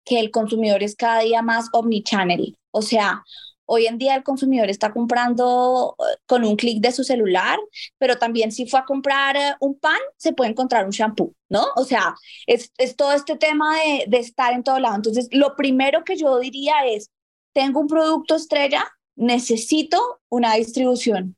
que 0.05 0.19
el 0.19 0.31
consumidor 0.31 0.82
es 0.82 0.96
cada 0.96 1.20
día 1.20 1.43
más 1.43 1.69
omnichannel. 1.72 2.58
O 2.72 2.82
sea, 2.82 3.22
hoy 3.67 3.86
en 3.86 3.98
día 3.98 4.17
el 4.17 4.24
consumidor 4.24 4.69
está 4.69 4.93
comprando 4.93 5.94
eh, 5.98 6.17
con 6.27 6.44
un 6.44 6.56
clic 6.56 6.81
de 6.81 6.93
su 6.93 7.05
celular, 7.05 7.58
pero 7.98 8.19
también 8.19 8.50
si 8.50 8.67
fue 8.67 8.81
a 8.81 8.84
comprar 8.84 9.36
eh, 9.36 9.55
un 9.60 9.79
pan, 9.79 9.98
se 10.17 10.32
puede 10.32 10.50
encontrar 10.50 10.84
un 10.84 10.91
shampoo, 10.91 11.34
¿no? 11.48 11.67
O 11.77 11.84
sea, 11.84 12.15
es, 12.46 12.72
es 12.79 12.96
todo 12.96 13.12
este 13.12 13.36
tema 13.36 13.77
de, 13.77 14.05
de 14.08 14.19
estar 14.19 14.53
en 14.53 14.65
todo 14.65 14.81
lado. 14.81 14.96
Entonces, 14.96 15.29
lo 15.31 15.55
primero 15.55 16.03
que 16.05 16.17
yo 16.17 16.39
diría 16.41 16.86
es, 16.86 17.10
tengo 17.53 17.81
un 17.81 17.86
producto 17.89 18.34
estrella, 18.34 18.84
necesito 19.17 20.20
una 20.29 20.55
distribución 20.55 21.36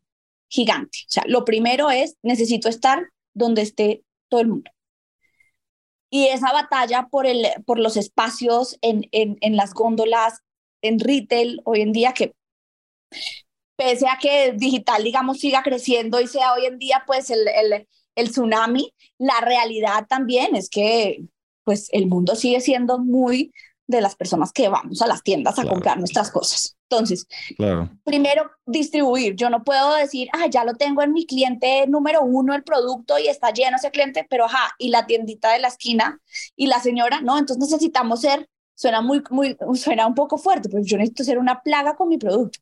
gigante. 0.52 0.99
O 1.02 1.11
sea, 1.11 1.25
lo 1.26 1.44
primero 1.44 1.90
es, 1.90 2.16
necesito 2.23 2.68
estar 2.68 3.09
donde 3.32 3.62
esté 3.62 4.02
todo 4.28 4.40
el 4.42 4.49
mundo. 4.49 4.71
Y 6.11 6.26
esa 6.26 6.52
batalla 6.52 7.09
por, 7.11 7.26
el, 7.26 7.47
por 7.64 7.78
los 7.78 7.97
espacios 7.97 8.76
en, 8.82 9.09
en, 9.12 9.38
en 9.40 9.56
las 9.56 9.73
góndolas, 9.73 10.40
en 10.82 10.99
retail, 11.00 11.62
hoy 11.64 11.80
en 11.80 11.92
día, 11.92 12.12
que 12.12 12.35
pese 13.76 14.06
a 14.09 14.18
que 14.21 14.52
digital, 14.52 15.02
digamos, 15.02 15.38
siga 15.38 15.62
creciendo 15.62 16.21
y 16.21 16.26
sea 16.26 16.52
hoy 16.52 16.66
en 16.66 16.78
día, 16.78 17.02
pues, 17.06 17.30
el, 17.30 17.49
el, 17.49 17.88
el 18.14 18.30
tsunami, 18.30 18.92
la 19.16 19.40
realidad 19.40 20.06
también 20.06 20.54
es 20.54 20.68
que, 20.68 21.25
pues, 21.64 21.88
el 21.92 22.09
mundo 22.09 22.37
sigue 22.37 22.61
siendo 22.61 22.99
muy 22.99 23.54
de 23.87 24.02
las 24.02 24.14
personas 24.14 24.52
que 24.52 24.68
vamos 24.68 25.00
a 25.00 25.06
las 25.06 25.23
tiendas 25.23 25.59
a 25.59 25.64
comprar 25.64 25.99
nuestras 25.99 26.30
cosas. 26.30 26.76
Entonces, 26.92 27.26
primero, 28.04 28.50
distribuir. 28.66 29.34
Yo 29.34 29.49
no 29.49 29.64
puedo 29.64 29.94
decir, 29.94 30.28
ah, 30.34 30.46
ya 30.50 30.64
lo 30.64 30.75
tengo 30.75 31.02
en 31.02 31.12
mi 31.12 31.26
cliente 31.26 31.87
número 31.87 32.22
uno 32.22 32.54
el 32.54 32.62
producto 32.62 33.18
y 33.18 33.28
está 33.28 33.50
lleno 33.50 33.76
ese 33.76 33.90
cliente, 33.90 34.26
pero 34.28 34.44
ajá, 34.44 34.75
y 34.78 34.88
la 34.90 35.06
tiendita 35.06 35.52
de 35.52 35.58
la 35.58 35.68
esquina 35.68 36.20
y 36.54 36.66
la 36.66 36.80
señora, 36.80 37.20
no, 37.22 37.38
entonces 37.38 37.62
necesitamos 37.62 38.20
ser, 38.20 38.49
suena 38.75 39.00
muy, 39.00 39.22
muy, 39.30 39.56
suena 39.75 40.06
un 40.06 40.14
poco 40.14 40.37
fuerte, 40.37 40.68
pero 40.68 40.82
yo 40.84 40.99
necesito 40.99 41.25
ser 41.25 41.38
una 41.38 41.62
plaga 41.62 41.96
con 41.96 42.08
mi 42.08 42.18
producto. 42.18 42.58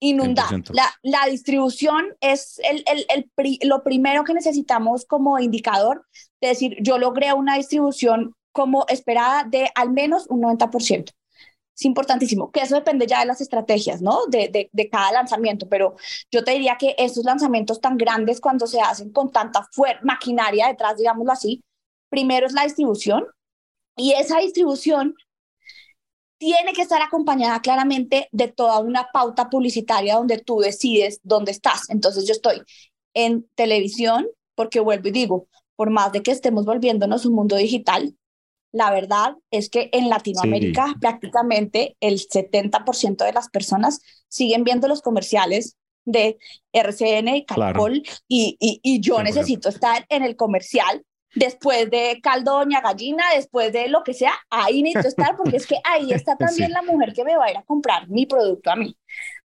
Inundar. 0.00 0.46
La, 0.72 0.92
la 1.02 1.26
distribución 1.28 2.16
es 2.20 2.60
el, 2.68 2.84
el, 2.86 3.06
el, 3.08 3.58
lo 3.68 3.82
primero 3.82 4.24
que 4.24 4.34
necesitamos 4.34 5.04
como 5.04 5.38
indicador, 5.38 6.06
de 6.40 6.48
decir, 6.48 6.76
yo 6.80 6.98
logré 6.98 7.32
una 7.32 7.56
distribución 7.56 8.34
como 8.52 8.84
esperada 8.88 9.44
de 9.44 9.70
al 9.74 9.90
menos 9.90 10.26
un 10.28 10.42
90%. 10.42 11.12
Es 11.78 11.84
importantísimo, 11.84 12.50
que 12.50 12.60
eso 12.60 12.74
depende 12.74 13.06
ya 13.06 13.20
de 13.20 13.26
las 13.26 13.40
estrategias, 13.40 14.02
¿no? 14.02 14.26
De, 14.26 14.48
de, 14.48 14.68
de, 14.72 14.90
cada 14.90 15.12
lanzamiento, 15.12 15.68
pero 15.68 15.94
yo 16.30 16.42
te 16.42 16.52
diría 16.52 16.76
que 16.76 16.96
esos 16.98 17.24
lanzamientos 17.24 17.80
tan 17.80 17.96
grandes 17.96 18.40
cuando 18.40 18.66
se 18.66 18.80
hacen 18.80 19.12
con 19.12 19.30
tanta 19.30 19.68
maquinaria 20.02 20.66
detrás, 20.66 20.96
digámoslo 20.96 21.32
así, 21.32 21.62
primero 22.10 22.46
es 22.46 22.52
la 22.52 22.64
distribución 22.64 23.26
y 23.96 24.12
esa 24.12 24.38
distribución 24.40 25.14
tiene 26.38 26.72
que 26.72 26.82
estar 26.82 27.00
acompañada 27.00 27.60
claramente 27.60 28.28
de 28.32 28.48
toda 28.48 28.80
una 28.80 29.08
pauta 29.12 29.48
publicitaria 29.48 30.16
donde 30.16 30.38
tú 30.38 30.58
decides 30.58 31.20
dónde 31.22 31.52
estás. 31.52 31.90
Entonces 31.90 32.26
yo 32.26 32.32
estoy 32.32 32.62
en 33.14 33.48
televisión 33.54 34.26
porque 34.56 34.80
vuelvo 34.80 35.08
y 35.08 35.12
digo, 35.12 35.48
por 35.76 35.90
más 35.90 36.10
de 36.10 36.22
que 36.24 36.32
estemos 36.32 36.64
volviéndonos 36.64 37.24
un 37.24 37.34
mundo 37.34 37.54
digital, 37.54 38.16
la 38.72 38.90
verdad 38.90 39.34
es 39.50 39.70
que 39.70 39.88
en 39.92 40.08
Latinoamérica 40.08 40.94
prácticamente 41.00 41.96
el 42.00 42.18
70% 42.18 43.24
de 43.24 43.32
las 43.32 43.48
personas 43.48 44.00
siguen 44.28 44.64
viendo 44.64 44.88
los 44.88 45.02
comerciales 45.02 45.76
de 46.04 46.38
RCN 46.72 47.28
y 47.28 47.44
Caracol 47.44 48.02
y, 48.28 48.56
y, 48.60 49.00
yo 49.00 49.22
necesito 49.22 49.68
estar 49.68 50.06
en 50.08 50.22
el 50.22 50.36
comercial 50.36 51.04
después 51.34 51.90
de 51.90 52.20
caldo 52.22 52.52
doña 52.52 52.80
gallina, 52.80 53.24
después 53.34 53.72
de 53.72 53.88
lo 53.88 54.02
que 54.02 54.14
sea, 54.14 54.32
ahí 54.50 54.82
necesito 54.82 55.08
estar 55.08 55.36
porque 55.36 55.56
es 55.58 55.66
que 55.66 55.76
ahí 55.84 56.12
está 56.12 56.36
también 56.36 56.72
la 56.72 56.82
mujer 56.82 57.12
que 57.12 57.24
me 57.24 57.36
va 57.36 57.46
a 57.46 57.50
ir 57.50 57.56
a 57.58 57.62
comprar 57.62 58.08
mi 58.08 58.26
producto 58.26 58.70
a 58.70 58.76
mí. 58.76 58.96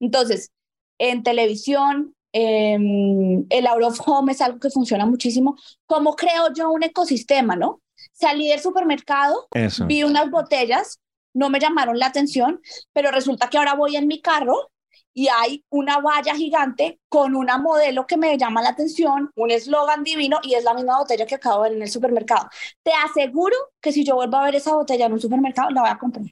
Entonces, 0.01 0.51
en 0.99 1.23
televisión, 1.23 2.15
em, 2.33 3.47
el 3.49 3.67
out 3.67 3.83
of 3.83 4.01
home 4.05 4.33
es 4.33 4.41
algo 4.41 4.59
que 4.59 4.71
funciona 4.71 5.07
muchísimo. 5.07 5.57
¿Cómo 5.87 6.15
creo 6.15 6.53
yo 6.53 6.71
un 6.71 6.83
ecosistema, 6.83 7.57
no? 7.57 7.81
Salí 8.19 8.49
del 8.49 8.59
supermercado, 8.59 9.47
vi 9.87 10.03
unas 10.03 10.29
botellas, 10.29 11.01
no 11.35 11.51
me 11.51 11.61
llamaron 11.61 12.01
la 12.01 12.07
atención, 12.07 12.61
pero 12.93 13.13
resulta 13.13 13.49
que 13.49 13.59
ahora 13.59 13.75
voy 13.75 13.95
en 13.95 14.09
mi 14.09 14.21
carro 14.21 14.73
y 15.15 15.29
hay 15.29 15.65
una 15.71 16.01
valla 16.01 16.35
gigante 16.35 16.99
con 17.09 17.37
una 17.37 17.59
modelo 17.59 18.09
que 18.09 18.17
me 18.17 18.37
llama 18.37 18.61
la 18.61 18.71
atención, 18.71 19.31
un 19.37 19.51
eslogan 19.53 20.03
divino 20.03 20.41
y 20.43 20.55
es 20.55 20.65
la 20.65 20.75
misma 20.75 20.99
botella 20.99 21.27
que 21.27 21.37
acabo 21.37 21.63
de 21.63 21.69
ver 21.69 21.77
en 21.77 21.83
el 21.83 21.91
supermercado. 21.91 22.49
Te 22.83 22.91
aseguro 22.93 23.55
que 23.81 23.93
si 23.93 24.05
yo 24.05 24.17
vuelvo 24.17 24.37
a 24.39 24.45
ver 24.47 24.57
esa 24.57 24.75
botella 24.75 25.07
en 25.07 25.13
un 25.13 25.21
supermercado, 25.21 25.71
la 25.71 25.83
voy 25.83 25.91
a 25.91 25.99
comprar. 25.99 26.27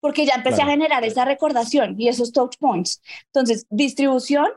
Porque 0.00 0.26
ya 0.26 0.34
empecé 0.34 0.62
a 0.62 0.66
generar 0.66 1.04
esa 1.04 1.24
recordación 1.24 1.94
y 2.00 2.08
esos 2.08 2.32
touch 2.32 2.56
points. 2.58 3.00
Entonces, 3.26 3.64
distribución, 3.70 4.48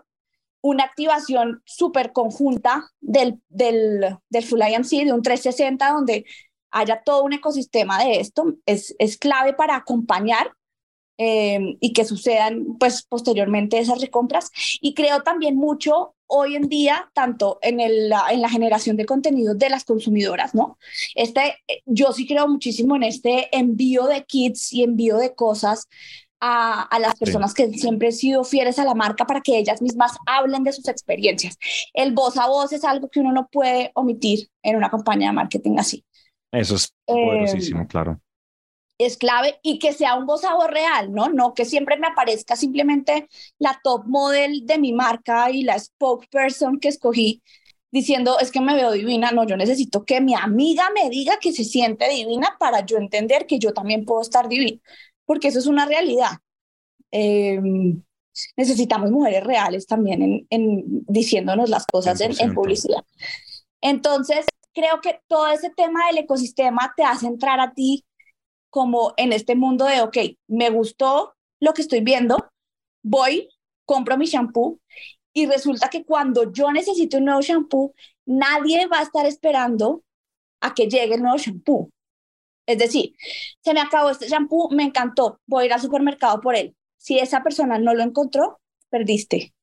una 0.63 0.85
activación 0.85 1.61
súper 1.65 2.13
conjunta 2.13 2.89
del, 3.01 3.41
del, 3.49 4.17
del 4.29 4.43
Full 4.45 4.61
IMC, 4.61 5.05
de 5.05 5.11
un 5.11 5.21
360, 5.21 5.91
donde 5.91 6.25
haya 6.71 7.03
todo 7.03 7.23
un 7.23 7.33
ecosistema 7.33 8.03
de 8.03 8.19
esto, 8.21 8.55
es, 8.65 8.95
es 8.97 9.17
clave 9.17 9.53
para 9.53 9.75
acompañar 9.75 10.53
eh, 11.19 11.77
y 11.79 11.93
que 11.93 12.05
sucedan 12.05 12.77
pues 12.79 13.03
posteriormente 13.03 13.77
esas 13.77 14.01
recompras. 14.01 14.49
Y 14.81 14.93
creo 14.93 15.21
también 15.21 15.55
mucho 15.55 16.15
hoy 16.27 16.55
en 16.55 16.69
día, 16.69 17.11
tanto 17.13 17.59
en, 17.61 17.79
el, 17.79 18.11
en 18.31 18.41
la 18.41 18.49
generación 18.49 18.97
de 18.97 19.05
contenido 19.05 19.53
de 19.53 19.69
las 19.69 19.83
consumidoras, 19.83 20.55
¿no? 20.55 20.79
Este, 21.13 21.57
yo 21.85 22.13
sí 22.13 22.25
creo 22.25 22.47
muchísimo 22.47 22.95
en 22.95 23.03
este 23.03 23.55
envío 23.55 24.07
de 24.07 24.23
kits 24.23 24.73
y 24.73 24.83
envío 24.83 25.17
de 25.17 25.35
cosas 25.35 25.87
a, 26.45 26.99
las 26.99 27.15
personas 27.15 27.53
que 27.53 27.69
siempre 27.69 28.09
han 28.09 28.13
sido 28.13 28.43
fieles 28.43 28.77
a 28.77 28.83
la 28.83 28.93
marca 28.93 29.25
para 29.25 29.39
que 29.39 29.57
ellas 29.57 29.81
mismas 29.81 30.17
hablen 30.25 30.63
de 30.63 30.73
sus 30.73 30.89
experiencias. 30.89 31.57
El 31.93 32.11
voz 32.11 32.35
a 32.37 32.47
voz 32.47 32.73
es 32.73 32.83
algo 32.83 33.09
que 33.09 33.21
uno 33.21 33.31
no 33.31 33.47
puede 33.47 33.91
omitir 33.95 34.49
en 34.61 34.75
una 34.75 34.89
campaña 34.89 35.29
de 35.29 35.33
marketing 35.33 35.77
así. 35.77 36.03
Eso 36.51 36.75
es 36.75 36.93
poderosísimo, 37.05 37.83
eh, 37.83 37.87
claro. 37.87 38.19
Es 38.97 39.15
clave 39.17 39.57
y 39.63 39.79
que 39.79 39.93
sea 39.93 40.15
un 40.15 40.25
voz 40.25 40.43
a 40.43 40.53
voz 40.53 40.67
real, 40.67 41.13
¿no? 41.13 41.29
No 41.29 41.53
que 41.53 41.63
siempre 41.63 41.97
me 41.97 42.07
aparezca 42.07 42.57
simplemente 42.57 43.27
la 43.57 43.79
top 43.81 44.03
model 44.05 44.65
de 44.65 44.77
mi 44.77 44.91
marca 44.91 45.49
y 45.49 45.63
la 45.63 45.79
spokesperson 45.79 46.79
que 46.79 46.89
escogí 46.89 47.41
diciendo 47.89 48.37
es 48.39 48.51
que 48.51 48.59
me 48.59 48.75
veo 48.75 48.91
divina. 48.91 49.31
No, 49.31 49.45
yo 49.45 49.55
necesito 49.55 50.03
que 50.03 50.19
mi 50.19 50.35
amiga 50.35 50.83
me 50.93 51.09
diga 51.09 51.37
que 51.37 51.53
se 51.53 51.63
siente 51.63 52.09
divina 52.09 52.57
para 52.59 52.85
yo 52.85 52.97
entender 52.97 53.47
que 53.47 53.59
yo 53.59 53.73
también 53.73 54.03
puedo 54.03 54.21
estar 54.21 54.49
divina 54.49 54.79
porque 55.25 55.49
eso 55.49 55.59
es 55.59 55.67
una 55.67 55.85
realidad. 55.85 56.39
Em, 57.11 58.01
necesitamos 58.57 59.11
mujeres 59.11 59.43
reales 59.43 59.85
también 59.85 60.45
en, 60.49 60.85
diciéndonos 61.07 61.69
las 61.69 61.85
cosas 61.85 62.19
en, 62.21 62.53
publicidad. 62.53 63.03
Entonces, 63.81 64.45
creo 64.73 65.01
que 65.01 65.19
todo 65.27 65.47
ese 65.47 65.69
tema 65.69 66.07
del 66.07 66.19
ecosistema 66.19 66.93
te 66.95 67.03
hace 67.03 67.27
entrar 67.27 67.59
a 67.59 67.73
ti 67.73 68.05
como 68.69 69.13
en 69.17 69.33
este 69.33 69.55
mundo 69.55 69.85
de, 69.85 70.01
ok, 70.01 70.17
me 70.47 70.69
gustó 70.71 71.35
lo 71.59 71.73
que 71.73 71.83
estoy 71.83 72.01
viendo, 72.01 72.37
voy, 73.03 73.49
compro 73.85 74.17
mi 74.17 74.25
shampoo 74.25 74.79
y 75.33 75.45
resulta 75.45 75.89
que 75.89 76.03
cuando 76.05 76.51
yo 76.51 76.71
necesito 76.71 77.17
un 77.17 77.25
nuevo 77.25 77.41
shampoo, 77.41 77.93
nadie 78.25 78.87
va 78.87 78.99
a 78.99 79.03
estar 79.03 79.25
esperando 79.25 80.03
a 80.61 80.73
que 80.73 80.87
llegue 80.87 81.15
el 81.15 81.21
nuevo 81.21 81.37
shampoo. 81.37 81.91
Es 82.65 82.77
decir, 82.77 83.15
se 83.61 83.73
me 83.73 83.81
acabó 83.81 84.09
este 84.09 84.27
shampoo, 84.27 84.69
me 84.71 84.83
encantó, 84.83 85.39
voy 85.45 85.63
a 85.63 85.65
ir 85.67 85.73
al 85.73 85.81
supermercado 85.81 86.39
por 86.41 86.55
él. 86.55 86.75
Si 86.97 87.19
esa 87.19 87.43
persona 87.43 87.77
no 87.77 87.93
lo 87.93 88.03
encontró, 88.03 88.59
perdiste. 88.89 89.53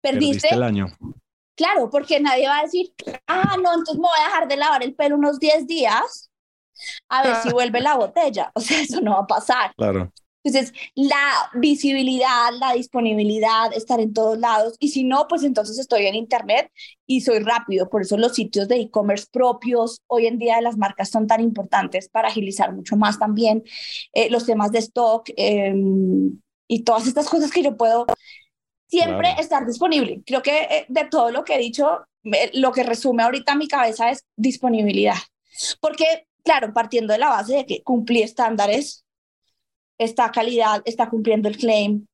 Perdiste, 0.00 0.54
el 0.54 0.62
año. 0.62 0.86
Claro, 1.54 1.90
porque 1.90 2.20
nadie 2.20 2.48
va 2.48 2.60
a 2.60 2.62
decir, 2.62 2.92
ah, 3.26 3.56
no, 3.62 3.70
entonces 3.74 3.96
me 3.96 4.08
voy 4.08 4.18
a 4.20 4.28
dejar 4.28 4.48
de 4.48 4.56
lavar 4.56 4.82
el 4.82 4.94
pelo 4.94 5.16
unos 5.16 5.38
10 5.38 5.66
días 5.66 6.30
a 7.08 7.22
ver 7.22 7.36
si 7.36 7.50
vuelve 7.52 7.80
la 7.80 7.96
botella. 7.96 8.50
O 8.54 8.60
sea, 8.60 8.80
eso 8.80 9.00
no 9.00 9.12
va 9.12 9.20
a 9.20 9.26
pasar. 9.26 9.74
Claro. 9.76 10.12
Entonces, 10.46 10.72
la 10.94 11.50
visibilidad, 11.54 12.52
la 12.60 12.72
disponibilidad, 12.74 13.72
estar 13.74 13.98
en 13.98 14.12
todos 14.12 14.38
lados. 14.38 14.76
Y 14.78 14.90
si 14.90 15.02
no, 15.02 15.26
pues 15.28 15.42
entonces 15.42 15.76
estoy 15.76 16.06
en 16.06 16.14
Internet 16.14 16.70
y 17.04 17.22
soy 17.22 17.40
rápido. 17.40 17.90
Por 17.90 18.02
eso 18.02 18.16
los 18.16 18.34
sitios 18.34 18.68
de 18.68 18.76
e-commerce 18.76 19.26
propios 19.32 20.02
hoy 20.06 20.26
en 20.26 20.38
día 20.38 20.54
de 20.54 20.62
las 20.62 20.76
marcas 20.76 21.10
son 21.10 21.26
tan 21.26 21.40
importantes 21.40 22.08
para 22.08 22.28
agilizar 22.28 22.72
mucho 22.72 22.96
más 22.96 23.18
también 23.18 23.64
eh, 24.12 24.30
los 24.30 24.46
temas 24.46 24.70
de 24.70 24.78
stock 24.78 25.28
em, 25.36 26.40
y 26.68 26.84
todas 26.84 27.08
estas 27.08 27.28
cosas 27.28 27.50
que 27.50 27.64
yo 27.64 27.76
puedo 27.76 28.06
siempre 28.86 29.34
estar 29.40 29.66
disponible. 29.66 30.22
Creo 30.24 30.42
que 30.42 30.58
eh, 30.58 30.86
de 30.88 31.06
todo 31.06 31.32
lo 31.32 31.42
que 31.42 31.56
he 31.56 31.58
dicho, 31.58 32.04
lo 32.52 32.70
que 32.70 32.84
resume 32.84 33.24
ahorita 33.24 33.56
mi 33.56 33.66
cabeza 33.66 34.10
es 34.12 34.24
disponibilidad. 34.36 35.16
Porque, 35.80 36.28
claro, 36.44 36.72
partiendo 36.72 37.12
de 37.14 37.18
la 37.18 37.30
base 37.30 37.56
de 37.56 37.66
que 37.66 37.82
cumplí 37.82 38.22
estándares 38.22 39.05
esta 39.98 40.30
calidad 40.30 40.82
está 40.84 41.08
cumpliendo 41.08 41.48
el 41.48 41.56
claim. 41.56 42.06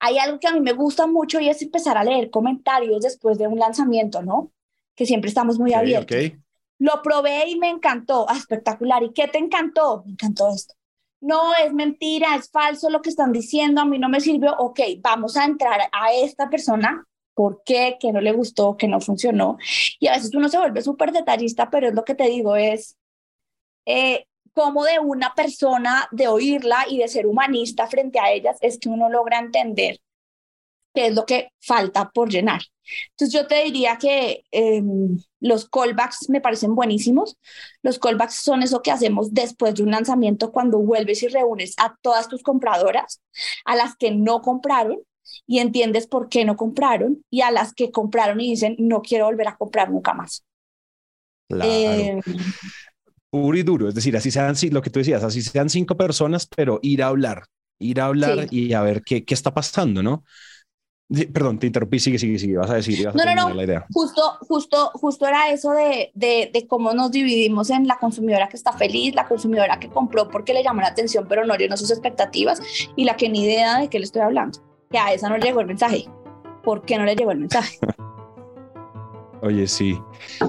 Hay 0.00 0.18
algo 0.18 0.40
que 0.40 0.48
a 0.48 0.52
mí 0.52 0.60
me 0.60 0.72
gusta 0.72 1.06
mucho 1.06 1.40
y 1.40 1.48
es 1.48 1.62
empezar 1.62 1.96
a 1.96 2.04
leer 2.04 2.30
comentarios 2.30 3.02
después 3.02 3.38
de 3.38 3.46
un 3.46 3.58
lanzamiento, 3.58 4.22
¿no? 4.22 4.52
Que 4.96 5.06
siempre 5.06 5.28
estamos 5.28 5.58
muy 5.58 5.72
abiertos. 5.74 6.16
Lo 6.78 7.00
probé 7.02 7.48
y 7.48 7.58
me 7.58 7.68
encantó, 7.68 8.26
ah, 8.28 8.36
espectacular. 8.36 9.02
¿Y 9.04 9.12
qué 9.12 9.28
te 9.28 9.38
encantó? 9.38 10.02
Me 10.04 10.12
encantó 10.12 10.52
esto. 10.52 10.74
No, 11.20 11.54
es 11.54 11.72
mentira, 11.72 12.34
es 12.34 12.50
falso 12.50 12.90
lo 12.90 13.00
que 13.00 13.10
están 13.10 13.30
diciendo, 13.30 13.80
a 13.80 13.84
mí 13.84 13.96
no 14.00 14.08
me 14.08 14.20
sirvió. 14.20 14.56
Ok, 14.58 14.80
vamos 15.00 15.36
a 15.36 15.44
entrar 15.44 15.80
a 15.92 16.12
esta 16.12 16.50
persona 16.50 17.06
por 17.34 17.62
qué, 17.64 17.96
que 18.00 18.12
no 18.12 18.20
le 18.20 18.32
gustó, 18.32 18.76
que 18.76 18.88
no 18.88 19.00
funcionó. 19.00 19.56
Y 20.00 20.08
a 20.08 20.14
veces 20.14 20.34
uno 20.34 20.48
se 20.48 20.58
vuelve 20.58 20.82
súper 20.82 21.12
detallista, 21.12 21.70
pero 21.70 21.88
es 21.88 21.94
lo 21.94 22.04
que 22.04 22.16
te 22.16 22.24
digo, 22.24 22.56
es 22.56 22.96
eh, 23.86 24.26
como 24.54 24.84
de 24.84 24.98
una 24.98 25.34
persona, 25.34 26.08
de 26.10 26.28
oírla 26.28 26.86
y 26.88 26.98
de 26.98 27.08
ser 27.08 27.26
humanista 27.26 27.86
frente 27.86 28.18
a 28.18 28.30
ellas, 28.32 28.58
es 28.60 28.78
que 28.78 28.88
uno 28.88 29.08
logra 29.08 29.38
entender 29.38 29.98
qué 30.94 31.06
es 31.06 31.14
lo 31.14 31.24
que 31.24 31.48
falta 31.60 32.10
por 32.10 32.30
llenar. 32.30 32.60
Entonces 33.10 33.32
yo 33.32 33.46
te 33.46 33.64
diría 33.64 33.96
que 33.96 34.44
em, 34.50 35.18
los 35.40 35.68
callbacks 35.68 36.28
me 36.28 36.40
parecen 36.40 36.74
buenísimos. 36.74 37.38
Los 37.82 37.98
callbacks 37.98 38.34
son 38.34 38.62
eso 38.62 38.82
que 38.82 38.90
hacemos 38.90 39.32
después 39.32 39.74
de 39.74 39.82
un 39.82 39.90
lanzamiento 39.90 40.52
cuando 40.52 40.78
vuelves 40.78 41.22
y 41.22 41.28
reúnes 41.28 41.74
a 41.78 41.96
todas 42.02 42.28
tus 42.28 42.42
compradoras, 42.42 43.20
a 43.64 43.76
las 43.76 43.96
que 43.96 44.10
no 44.10 44.42
compraron 44.42 44.98
y 45.46 45.60
entiendes 45.60 46.06
por 46.06 46.28
qué 46.28 46.44
no 46.44 46.56
compraron 46.56 47.24
y 47.30 47.42
a 47.42 47.50
las 47.50 47.72
que 47.72 47.90
compraron 47.90 48.40
y 48.40 48.50
dicen 48.50 48.76
no 48.78 49.00
quiero 49.02 49.26
volver 49.26 49.48
a 49.48 49.56
comprar 49.56 49.90
nunca 49.90 50.12
más. 50.12 50.44
Claro. 51.48 51.70
Em, 51.70 52.20
puro 53.32 53.56
y 53.56 53.62
duro. 53.62 53.88
Es 53.88 53.94
decir, 53.94 54.14
así 54.16 54.30
sean, 54.30 54.54
lo 54.70 54.82
que 54.82 54.90
tú 54.90 55.00
decías, 55.00 55.24
así 55.24 55.40
sean 55.40 55.70
cinco 55.70 55.96
personas, 55.96 56.46
pero 56.46 56.78
ir 56.82 57.02
a 57.02 57.06
hablar, 57.06 57.46
ir 57.78 58.00
a 58.00 58.06
hablar 58.06 58.46
y 58.50 58.74
a 58.74 58.82
ver 58.82 59.02
qué, 59.02 59.24
qué 59.24 59.34
está 59.34 59.54
pasando, 59.54 60.02
¿no? 60.02 60.22
Perdón, 61.32 61.58
te 61.58 61.66
interrumpí, 61.66 61.98
sigue, 61.98 62.18
sigue, 62.18 62.38
sigue, 62.38 62.56
vas 62.56 62.70
a 62.70 62.74
decir, 62.74 63.06
no, 63.06 63.24
no, 63.24 63.34
no, 63.34 63.54
la 63.54 63.64
idea. 63.64 63.86
Justo, 63.92 64.22
justo, 64.40 64.90
justo 64.94 65.26
era 65.26 65.50
eso 65.50 65.72
de, 65.72 66.10
de, 66.14 66.50
de, 66.52 66.66
cómo 66.66 66.94
nos 66.94 67.10
dividimos 67.10 67.68
en 67.70 67.86
la 67.86 67.98
consumidora 67.98 68.48
que 68.48 68.56
está 68.56 68.72
feliz, 68.72 69.14
la 69.14 69.28
consumidora 69.28 69.78
que 69.78 69.88
compró 69.88 70.28
porque 70.28 70.54
le 70.54 70.62
llamó 70.62 70.80
la 70.80 70.88
atención, 70.88 71.26
pero 71.28 71.44
no 71.44 71.54
llenó 71.56 71.76
sus 71.76 71.90
expectativas, 71.90 72.60
y 72.96 73.04
la 73.04 73.16
que 73.16 73.28
ni 73.28 73.44
idea 73.44 73.78
de 73.78 73.88
qué 73.88 73.98
le 73.98 74.04
estoy 74.04 74.22
hablando, 74.22 74.58
que 74.90 74.98
a 74.98 75.12
esa 75.12 75.28
no 75.28 75.36
le 75.36 75.44
llegó 75.44 75.60
el 75.60 75.66
mensaje. 75.66 76.06
¿Por 76.62 76.82
qué 76.82 76.96
no 76.96 77.04
le 77.04 77.16
llegó 77.16 77.32
el 77.32 77.40
mensaje? 77.40 77.78
Oye, 79.42 79.66
sí. 79.66 79.98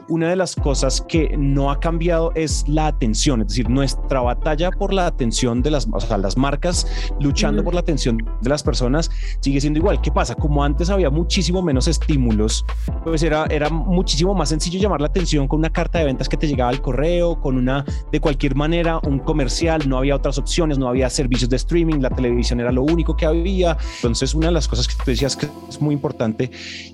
Una 0.07 0.29
de 0.29 0.35
las 0.35 0.55
cosas 0.55 1.01
que 1.01 1.35
no 1.35 1.71
ha 1.71 1.79
cambiado 1.79 2.31
es 2.35 2.63
la 2.67 2.85
atención, 2.85 3.41
es 3.41 3.47
decir, 3.47 3.67
nuestra 3.67 4.21
batalla 4.21 4.69
por 4.69 4.93
la 4.93 5.07
atención 5.07 5.63
de 5.63 5.71
las, 5.71 5.87
o 5.91 5.99
sea, 5.99 6.19
las 6.19 6.37
marcas 6.37 6.85
luchando 7.19 7.63
por 7.63 7.73
la 7.73 7.79
atención 7.79 8.17
de 8.17 8.49
las 8.49 8.61
personas 8.61 9.09
sigue 9.39 9.59
siendo 9.59 9.79
igual. 9.79 9.99
¿Qué 9.99 10.11
pasa? 10.11 10.35
Como 10.35 10.63
antes 10.63 10.91
había 10.91 11.09
muchísimo 11.09 11.63
menos 11.63 11.87
estímulos, 11.87 12.67
pues 13.03 13.23
era, 13.23 13.47
era 13.49 13.67
muchísimo 13.67 14.35
más 14.35 14.49
sencillo 14.49 14.79
llamar 14.79 15.01
la 15.01 15.07
atención 15.07 15.47
con 15.47 15.57
una 15.57 15.71
carta 15.71 15.97
de 15.97 16.05
ventas 16.05 16.29
que 16.29 16.37
te 16.37 16.47
llegaba 16.47 16.69
al 16.69 16.79
correo, 16.79 17.41
con 17.41 17.57
una, 17.57 17.83
de 18.11 18.19
cualquier 18.19 18.53
manera, 18.53 18.99
un 18.99 19.17
comercial, 19.17 19.89
no 19.89 19.97
había 19.97 20.15
otras 20.15 20.37
opciones, 20.37 20.77
no 20.77 20.87
había 20.87 21.09
servicios 21.09 21.49
de 21.49 21.55
streaming, 21.55 21.99
la 21.99 22.11
televisión 22.11 22.59
era 22.59 22.71
lo 22.71 22.83
único 22.83 23.15
que 23.15 23.25
había. 23.25 23.75
Entonces, 23.95 24.35
una 24.35 24.47
de 24.47 24.53
las 24.53 24.67
cosas 24.67 24.87
que 24.87 24.93
tú 24.97 25.03
decías 25.07 25.35
que 25.35 25.47
es 25.67 25.81
muy 25.81 25.95
importante 25.95 26.51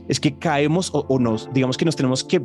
es 0.08 0.18
que 0.22 0.38
caemos 0.38 0.91
o, 0.94 1.06
o 1.10 1.20
nos, 1.20 1.50
digamos 1.53 1.75
que 1.75 1.88
nos 1.89 1.96
tenemos 1.96 2.24
que 2.24 2.39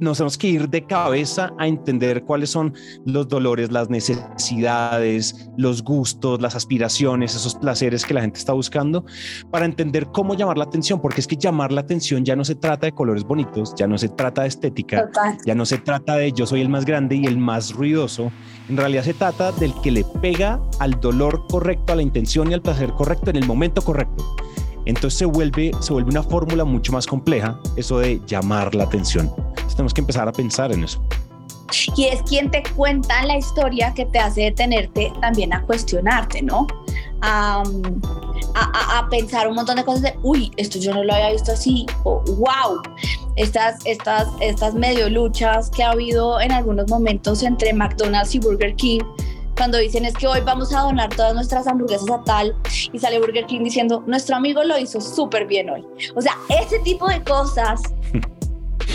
nos 0.00 0.18
tenemos 0.18 0.36
que 0.36 0.48
ir 0.48 0.68
de 0.68 0.84
cabeza 0.84 1.50
a 1.58 1.66
entender 1.66 2.24
cuáles 2.24 2.50
son 2.50 2.74
los 3.06 3.28
dolores, 3.28 3.72
las 3.72 3.88
necesidades, 3.88 5.48
los 5.56 5.82
gustos, 5.82 6.42
las 6.42 6.54
aspiraciones, 6.54 7.34
esos 7.34 7.54
placeres 7.54 8.04
que 8.04 8.12
la 8.12 8.20
gente 8.20 8.38
está 8.38 8.52
buscando 8.52 9.06
para 9.50 9.64
entender 9.64 10.06
cómo 10.12 10.34
llamar 10.34 10.58
la 10.58 10.64
atención, 10.64 11.00
porque 11.00 11.20
es 11.20 11.26
que 11.26 11.36
llamar 11.36 11.72
la 11.72 11.80
atención 11.80 12.24
ya 12.24 12.36
no 12.36 12.44
se 12.44 12.56
trata 12.56 12.86
de 12.86 12.92
colores 12.92 13.24
bonitos, 13.24 13.74
ya 13.74 13.86
no 13.86 13.96
se 13.96 14.10
trata 14.10 14.42
de 14.42 14.48
estética, 14.48 15.08
ya 15.46 15.54
no 15.54 15.64
se 15.64 15.78
trata 15.78 16.16
de 16.16 16.32
yo 16.32 16.46
soy 16.46 16.60
el 16.60 16.68
más 16.68 16.84
grande 16.84 17.16
y 17.16 17.24
el 17.24 17.38
más 17.38 17.72
ruidoso, 17.72 18.30
en 18.68 18.76
realidad 18.76 19.04
se 19.04 19.14
trata 19.14 19.52
del 19.52 19.72
que 19.82 19.90
le 19.90 20.04
pega 20.20 20.60
al 20.78 21.00
dolor 21.00 21.46
correcto, 21.48 21.92
a 21.92 21.96
la 21.96 22.02
intención 22.02 22.50
y 22.50 22.54
al 22.54 22.60
placer 22.60 22.90
correcto 22.90 23.30
en 23.30 23.36
el 23.36 23.46
momento 23.46 23.82
correcto. 23.82 24.24
Entonces 24.90 25.18
se 25.18 25.24
vuelve, 25.24 25.70
se 25.80 25.92
vuelve 25.92 26.10
una 26.10 26.22
fórmula 26.24 26.64
mucho 26.64 26.92
más 26.92 27.06
compleja, 27.06 27.58
eso 27.76 28.00
de 28.00 28.20
llamar 28.26 28.74
la 28.74 28.84
atención. 28.84 29.32
Entonces 29.36 29.76
tenemos 29.76 29.94
que 29.94 30.00
empezar 30.00 30.26
a 30.26 30.32
pensar 30.32 30.72
en 30.72 30.82
eso. 30.82 31.00
Y 31.96 32.06
es 32.06 32.20
quien 32.22 32.50
te 32.50 32.64
cuenta 32.74 33.24
la 33.24 33.38
historia 33.38 33.94
que 33.94 34.04
te 34.06 34.18
hace 34.18 34.42
detenerte 34.42 35.12
también 35.20 35.52
a 35.52 35.62
cuestionarte, 35.62 36.42
¿no? 36.42 36.66
A, 37.22 37.62
a, 38.54 39.08
pensar 39.10 39.46
un 39.46 39.54
montón 39.54 39.76
de 39.76 39.84
cosas 39.84 40.02
de, 40.02 40.14
uy, 40.24 40.50
esto 40.56 40.80
yo 40.80 40.92
no 40.92 41.04
lo 41.04 41.12
había 41.12 41.30
visto 41.30 41.52
así, 41.52 41.86
o 42.02 42.24
wow, 42.24 42.82
estas, 43.36 43.78
estas, 43.84 44.26
estas 44.40 44.74
medio 44.74 45.08
luchas 45.08 45.70
que 45.70 45.84
ha 45.84 45.90
habido 45.90 46.40
en 46.40 46.50
algunos 46.50 46.88
momentos 46.88 47.44
entre 47.44 47.72
McDonald's 47.72 48.34
y 48.34 48.40
Burger 48.40 48.74
King, 48.74 49.02
cuando 49.60 49.76
dicen 49.76 50.06
es 50.06 50.14
que 50.14 50.26
hoy 50.26 50.40
vamos 50.40 50.74
a 50.74 50.80
donar 50.80 51.14
todas 51.14 51.34
nuestras 51.34 51.66
hamburguesas 51.66 52.08
a 52.08 52.24
tal 52.24 52.56
y 52.92 52.98
sale 52.98 53.18
Burger 53.18 53.44
King 53.44 53.62
diciendo 53.62 54.02
nuestro 54.06 54.36
amigo 54.36 54.64
lo 54.64 54.78
hizo 54.78 55.02
súper 55.02 55.46
bien 55.46 55.68
hoy. 55.68 55.84
O 56.14 56.22
sea, 56.22 56.32
ese 56.48 56.78
tipo 56.78 57.06
de 57.06 57.22
cosas 57.22 57.82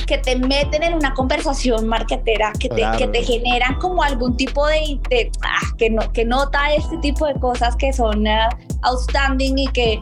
que 0.06 0.18
te 0.18 0.36
meten 0.36 0.84
en 0.84 0.94
una 0.94 1.14
conversación 1.14 1.88
marketera, 1.88 2.52
que 2.60 2.70
te, 2.70 2.84
que 2.98 3.08
te 3.08 3.24
generan 3.24 3.76
como 3.80 4.04
algún 4.04 4.38
tipo 4.38 4.66
de, 4.68 5.00
ah, 5.42 5.60
que, 5.78 5.90
no, 5.90 6.12
que 6.12 6.26
nota 6.26 6.74
este 6.74 6.98
tipo 6.98 7.26
de 7.26 7.34
cosas 7.36 7.76
que 7.76 7.92
son 7.92 8.28
uh, 8.28 8.50
outstanding 8.84 9.58
y 9.58 9.68
que, 9.68 10.00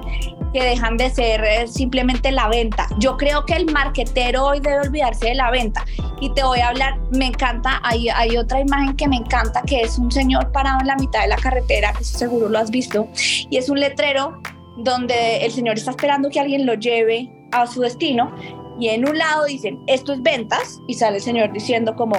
que 0.53 0.63
dejan 0.63 0.97
de 0.97 1.09
ser 1.09 1.43
eh, 1.43 1.67
simplemente 1.67 2.31
la 2.31 2.47
venta. 2.47 2.87
Yo 2.99 3.17
creo 3.17 3.45
que 3.45 3.53
el 3.53 3.71
marketero 3.71 4.45
hoy 4.45 4.59
debe 4.59 4.81
olvidarse 4.81 5.27
de 5.27 5.35
la 5.35 5.51
venta. 5.51 5.85
Y 6.19 6.29
te 6.33 6.43
voy 6.43 6.59
a 6.59 6.69
hablar, 6.69 6.97
me 7.11 7.27
encanta, 7.27 7.81
hay, 7.83 8.07
hay 8.09 8.37
otra 8.37 8.61
imagen 8.61 8.95
que 8.95 9.07
me 9.07 9.17
encanta, 9.17 9.61
que 9.63 9.81
es 9.81 9.97
un 9.97 10.11
señor 10.11 10.51
parado 10.51 10.79
en 10.79 10.87
la 10.87 10.95
mitad 10.95 11.21
de 11.21 11.27
la 11.27 11.35
carretera, 11.35 11.91
que 11.93 12.03
seguro 12.03 12.47
lo 12.47 12.59
has 12.59 12.71
visto, 12.71 13.09
y 13.49 13.57
es 13.57 13.69
un 13.69 13.79
letrero 13.79 14.41
donde 14.77 15.45
el 15.45 15.51
señor 15.51 15.75
está 15.75 15.91
esperando 15.91 16.29
que 16.29 16.39
alguien 16.39 16.65
lo 16.65 16.75
lleve 16.75 17.29
a 17.51 17.67
su 17.67 17.81
destino 17.81 18.33
y 18.79 18.89
en 18.89 19.07
un 19.07 19.17
lado 19.17 19.45
dicen, 19.45 19.79
esto 19.87 20.13
es 20.13 20.21
ventas, 20.21 20.79
y 20.87 20.95
sale 20.95 21.17
el 21.17 21.23
señor 21.23 21.51
diciendo 21.53 21.95
como, 21.95 22.15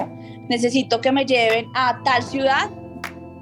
necesito 0.49 1.01
que 1.01 1.11
me 1.11 1.25
lleven 1.25 1.69
a 1.73 2.01
tal 2.03 2.23
ciudad 2.23 2.69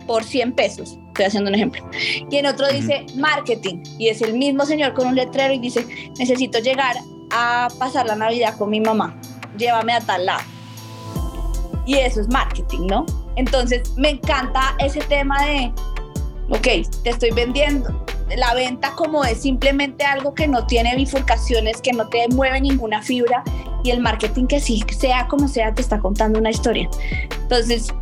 por 0.08 0.24
100 0.24 0.53
pesos. 0.53 1.00
Estoy 1.10 1.25
haciendo 1.25 1.50
un 1.50 1.55
ejemplo. 1.55 1.88
Y 2.29 2.38
en 2.38 2.48
otro 2.48 2.67
dice 2.70 3.05
marketing, 3.15 3.84
y 4.00 4.08
es 4.10 4.22
el 4.22 4.34
mismo 4.34 4.65
señor 4.65 4.93
con 4.93 5.08
un 5.08 5.15
letrero 5.15 5.53
y 5.53 5.60
dice, 5.60 5.86
necesito 6.17 6.60
llegar 6.60 6.96
a 7.32 7.67
pasar 7.79 8.05
la 8.08 8.15
Navidad 8.15 8.58
con 8.58 8.70
mi 8.70 8.82
mamá, 8.82 9.20
llévame 9.58 9.93
a 9.93 10.01
tal 10.01 10.25
lado. 10.25 10.43
Y 11.86 11.96
eso 11.96 12.22
es 12.22 12.29
marketing, 12.29 12.88
¿no? 12.88 13.05
Entonces 13.36 13.93
me 13.98 14.12
encanta 14.12 14.75
ese 14.79 15.01
tema 15.01 15.43
de, 15.46 15.72
ok, 16.50 16.88
te 17.03 17.10
estoy 17.10 17.32
vendiendo, 17.32 18.06
la 18.38 18.54
venta 18.54 18.91
como 18.96 19.24
es 19.26 19.41
simplemente 19.41 20.04
algo 20.06 20.34
que 20.34 20.48
no 20.48 20.65
tiene 20.65 20.96
bifurcaciones, 20.96 21.82
que 21.82 21.93
no 21.93 22.08
te 22.10 22.28
mueve 22.30 22.62
ninguna 22.62 23.02
fibra 23.02 23.43
y 23.84 23.91
el 23.91 24.00
marketing 24.00 24.48
que 24.48 24.60
sí, 24.60 24.84
sea 24.98 25.28
como 25.28 25.48
sea, 25.48 25.74
te 25.74 25.82
está 25.82 26.00
contando 26.00 26.39
una 26.39 26.50
historia. 26.50 26.89
Entonces, 27.41 27.93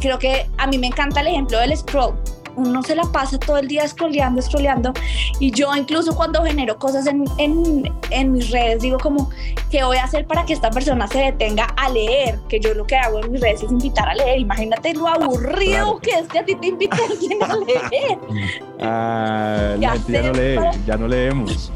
creo 0.00 0.18
que 0.18 0.46
a 0.58 0.66
mí 0.66 0.78
me 0.78 0.88
encanta 0.88 1.20
el 1.20 1.28
ejemplo 1.28 1.58
del 1.58 1.76
scroll 1.76 2.14
uno 2.56 2.82
se 2.82 2.94
la 2.94 3.04
pasa 3.04 3.38
todo 3.38 3.58
el 3.58 3.68
día 3.68 3.86
scrolleando, 3.86 4.42
scrolleando. 4.42 4.92
Y 5.38 5.50
yo 5.50 5.74
incluso 5.74 6.14
cuando 6.14 6.44
genero 6.44 6.78
cosas 6.78 7.06
en, 7.06 7.24
en, 7.38 7.92
en, 8.10 8.32
mis 8.32 8.50
redes, 8.50 8.82
digo 8.82 8.98
como, 8.98 9.30
¿qué 9.70 9.84
voy 9.84 9.96
a 9.96 10.04
hacer 10.04 10.26
para 10.26 10.44
que 10.44 10.52
esta 10.52 10.70
persona 10.70 11.06
se 11.08 11.18
detenga 11.18 11.64
a 11.76 11.88
leer? 11.88 12.38
Que 12.48 12.60
yo 12.60 12.74
lo 12.74 12.86
que 12.86 12.96
hago 12.96 13.20
en 13.20 13.32
mis 13.32 13.40
redes 13.40 13.62
es 13.62 13.70
invitar 13.70 14.08
a 14.08 14.14
leer. 14.14 14.40
Imagínate 14.40 14.94
lo 14.94 15.08
aburrido 15.08 15.98
que 15.98 16.10
es 16.10 16.28
que 16.28 16.38
a 16.38 16.44
ti 16.44 16.54
te 16.54 16.66
invita 16.68 16.96
alguien 17.10 17.42
a 17.42 17.56
leer. 17.56 18.18
Ah, 18.80 19.74
ya 19.78 20.22
no 20.22 20.32
lee, 20.32 20.58
ya 20.86 20.96
no 20.96 21.08
leemos. 21.08 21.72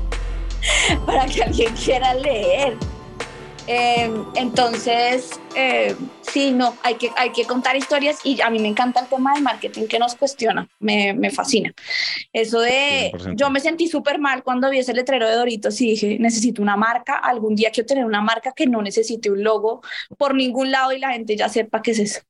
Para 1.04 1.26
que 1.26 1.42
alguien 1.42 1.72
quiera 1.74 2.14
leer. 2.14 2.76
Em, 3.68 4.24
entonces, 4.36 5.40
eh, 5.56 5.96
sí, 6.36 6.52
no, 6.52 6.76
hay 6.82 6.96
que, 6.96 7.10
hay 7.16 7.32
que 7.32 7.46
contar 7.46 7.76
historias 7.76 8.18
y 8.22 8.42
a 8.42 8.50
mí 8.50 8.58
me 8.58 8.68
encanta 8.68 9.00
el 9.00 9.06
tema 9.06 9.32
del 9.32 9.42
marketing 9.42 9.86
que 9.86 9.98
nos 9.98 10.14
cuestiona, 10.16 10.68
me, 10.80 11.14
me 11.14 11.30
fascina. 11.30 11.72
Eso 12.30 12.60
de, 12.60 13.10
yo 13.36 13.48
me 13.48 13.58
sentí 13.58 13.88
súper 13.88 14.18
mal 14.18 14.42
cuando 14.42 14.68
vi 14.68 14.80
ese 14.80 14.92
letrero 14.92 15.26
de 15.26 15.34
Doritos 15.34 15.80
y 15.80 15.92
dije, 15.92 16.18
necesito 16.20 16.60
una 16.60 16.76
marca, 16.76 17.16
algún 17.16 17.54
día 17.54 17.70
quiero 17.70 17.86
tener 17.86 18.04
una 18.04 18.20
marca 18.20 18.52
que 18.54 18.66
no 18.66 18.82
necesite 18.82 19.30
un 19.30 19.42
logo 19.42 19.80
por 20.18 20.34
ningún 20.34 20.70
lado 20.70 20.92
y 20.92 20.98
la 20.98 21.12
gente 21.12 21.36
ya 21.38 21.48
sepa 21.48 21.80
qué 21.80 21.92
es 21.92 22.00
eso. 22.00 22.20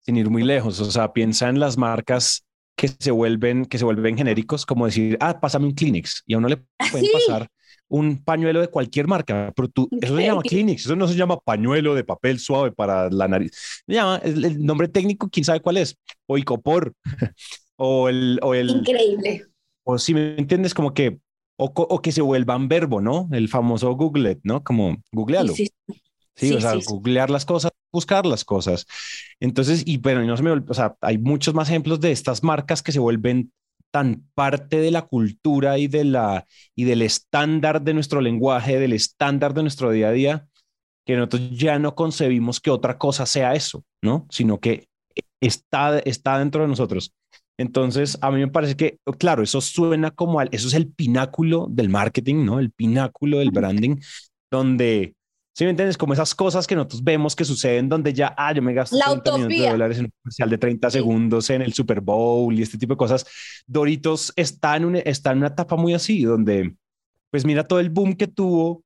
Sin 0.00 0.18
ir 0.18 0.28
muy 0.28 0.42
lejos, 0.42 0.78
o 0.78 0.90
sea, 0.90 1.10
piensa 1.14 1.48
en 1.48 1.60
las 1.60 1.78
marcas 1.78 2.44
que 2.76 2.88
se 2.88 3.10
vuelven, 3.10 3.64
que 3.64 3.78
se 3.78 3.86
vuelven 3.86 4.18
genéricos, 4.18 4.66
como 4.66 4.84
decir, 4.84 5.16
ah, 5.20 5.40
pásame 5.40 5.64
un 5.64 5.72
Kleenex 5.72 6.24
y 6.26 6.34
a 6.34 6.38
uno 6.38 6.48
le 6.48 6.58
pueden 6.90 7.06
pasar 7.10 7.48
un 7.88 8.22
pañuelo 8.22 8.60
de 8.60 8.68
cualquier 8.68 9.06
marca, 9.06 9.52
pero 9.56 9.68
tú, 9.68 9.88
eso 10.00 10.16
se 10.16 10.22
llama 10.22 10.42
Kleenex, 10.42 10.84
eso 10.84 10.96
no 10.96 11.08
se 11.08 11.16
llama 11.16 11.38
pañuelo 11.38 11.94
de 11.94 12.04
papel 12.04 12.38
suave 12.38 12.70
para 12.72 13.10
la 13.10 13.28
nariz. 13.28 13.52
Se 13.86 13.94
llama, 13.94 14.20
el, 14.22 14.64
nombre 14.64 14.88
técnico, 14.88 15.28
quién 15.30 15.44
sabe 15.44 15.60
cuál 15.60 15.78
es, 15.78 15.96
o 16.26 16.36
Icopor, 16.36 16.94
o 17.76 18.08
el, 18.08 18.38
o 18.42 18.54
el... 18.54 18.70
Increíble. 18.70 19.46
O 19.84 19.98
si 19.98 20.12
me 20.12 20.36
entiendes, 20.36 20.74
como 20.74 20.92
que, 20.92 21.18
o, 21.56 21.72
o 21.74 22.02
que 22.02 22.12
se 22.12 22.20
vuelvan 22.20 22.68
verbo, 22.68 23.00
¿no? 23.00 23.28
El 23.32 23.48
famoso 23.48 23.90
Google, 23.92 24.38
¿no? 24.42 24.62
Como 24.62 24.98
googlealo. 25.10 25.54
Sí, 25.54 25.70
sí. 26.36 26.52
o 26.52 26.60
sea, 26.60 26.74
googlear 26.86 27.30
las 27.30 27.46
cosas, 27.46 27.72
buscar 27.90 28.26
las 28.26 28.44
cosas. 28.44 28.86
Entonces, 29.40 29.82
y 29.86 29.96
bueno, 29.96 30.22
no 30.24 30.36
se 30.36 30.42
me, 30.42 30.50
o 30.50 30.74
sea, 30.74 30.96
hay 31.00 31.16
muchos 31.16 31.54
más 31.54 31.70
ejemplos 31.70 32.00
de 32.00 32.12
estas 32.12 32.42
marcas 32.42 32.82
que 32.82 32.92
se 32.92 32.98
vuelven 32.98 33.50
tan 33.90 34.28
parte 34.34 34.78
de 34.78 34.90
la 34.90 35.02
cultura 35.02 35.78
y, 35.78 35.86
de 35.86 36.04
la, 36.04 36.46
y 36.74 36.84
del 36.84 37.02
estándar 37.02 37.82
de 37.82 37.94
nuestro 37.94 38.20
lenguaje, 38.20 38.78
del 38.78 38.92
estándar 38.92 39.54
de 39.54 39.62
nuestro 39.62 39.90
día 39.90 40.08
a 40.08 40.12
día, 40.12 40.46
que 41.06 41.16
nosotros 41.16 41.50
ya 41.52 41.78
no 41.78 41.94
concebimos 41.94 42.60
que 42.60 42.70
otra 42.70 42.98
cosa 42.98 43.24
sea 43.26 43.54
eso, 43.54 43.84
¿no? 44.02 44.26
Sino 44.30 44.60
que 44.60 44.88
está, 45.40 45.98
está 46.00 46.38
dentro 46.38 46.62
de 46.62 46.68
nosotros. 46.68 47.14
Entonces, 47.58 48.18
a 48.20 48.30
mí 48.30 48.38
me 48.38 48.48
parece 48.48 48.76
que, 48.76 48.98
claro, 49.18 49.42
eso 49.42 49.60
suena 49.60 50.10
como, 50.12 50.38
al, 50.38 50.48
eso 50.52 50.68
es 50.68 50.74
el 50.74 50.92
pináculo 50.92 51.66
del 51.68 51.88
marketing, 51.88 52.44
¿no? 52.44 52.60
El 52.60 52.70
pináculo 52.70 53.38
del 53.38 53.50
branding, 53.50 53.96
donde 54.50 55.14
¿Sí 55.58 55.64
me 55.64 55.70
entiendes? 55.70 55.98
Como 55.98 56.12
esas 56.12 56.36
cosas 56.36 56.68
que 56.68 56.76
nosotros 56.76 57.02
vemos 57.02 57.34
que 57.34 57.44
suceden 57.44 57.88
donde 57.88 58.12
ya, 58.12 58.32
ah, 58.38 58.52
yo 58.52 58.62
me 58.62 58.72
gasto 58.72 58.96
30 58.96 59.32
millones 59.32 59.58
de 59.58 59.70
dólares 59.70 59.98
en 59.98 60.04
un 60.04 60.12
comercial 60.22 60.50
de 60.50 60.58
30 60.58 60.90
segundos 60.90 61.50
en 61.50 61.62
el 61.62 61.72
Super 61.72 62.00
Bowl 62.00 62.54
y 62.54 62.62
este 62.62 62.78
tipo 62.78 62.92
de 62.92 62.96
cosas. 62.96 63.26
Doritos 63.66 64.32
está 64.36 64.76
en, 64.76 64.84
una, 64.84 64.98
está 65.00 65.32
en 65.32 65.38
una 65.38 65.48
etapa 65.48 65.74
muy 65.74 65.94
así, 65.94 66.22
donde, 66.22 66.76
pues 67.32 67.44
mira 67.44 67.66
todo 67.66 67.80
el 67.80 67.90
boom 67.90 68.14
que 68.14 68.28
tuvo 68.28 68.84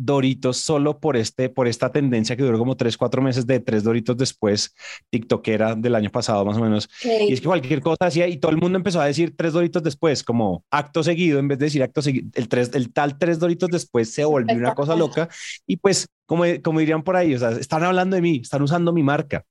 Doritos 0.00 0.58
solo 0.58 1.00
por, 1.00 1.16
este, 1.16 1.48
por 1.48 1.66
esta 1.66 1.90
tendencia 1.90 2.36
que 2.36 2.44
duró 2.44 2.56
como 2.56 2.76
tres, 2.76 2.96
cuatro 2.96 3.20
meses 3.20 3.46
de 3.48 3.58
tres 3.58 3.82
Doritos 3.82 4.16
después, 4.16 4.74
TikTokera 5.10 5.74
del 5.74 5.96
año 5.96 6.08
pasado 6.10 6.44
más 6.44 6.56
o 6.56 6.60
menos. 6.60 6.88
Y 7.02 7.32
es 7.32 7.40
que 7.40 7.48
cualquier 7.48 7.80
cosa 7.80 8.06
hacía 8.06 8.28
y 8.28 8.36
todo 8.36 8.52
el 8.52 8.58
mundo 8.58 8.78
empezó 8.78 9.00
a 9.00 9.06
decir 9.06 9.36
tres 9.36 9.52
Doritos 9.52 9.82
después, 9.82 10.22
como 10.22 10.64
acto 10.70 11.02
seguido, 11.02 11.40
en 11.40 11.48
vez 11.48 11.58
de 11.58 11.66
decir 11.66 11.82
acto 11.82 12.00
seguido, 12.00 12.28
el, 12.34 12.48
tres, 12.48 12.70
el 12.74 12.92
tal 12.92 13.18
tres 13.18 13.40
Doritos 13.40 13.70
después 13.70 14.14
se 14.14 14.24
volvió 14.24 14.54
una 14.54 14.74
cosa 14.76 14.94
loca. 14.94 15.28
Y 15.66 15.78
pues, 15.78 16.06
como, 16.26 16.44
como 16.62 16.78
dirían 16.78 17.02
por 17.02 17.16
ahí, 17.16 17.34
o 17.34 17.38
sea, 17.38 17.50
están 17.50 17.82
hablando 17.82 18.14
de 18.14 18.22
mí, 18.22 18.40
están 18.42 18.62
usando 18.62 18.92
mi 18.92 19.02
marca. 19.02 19.44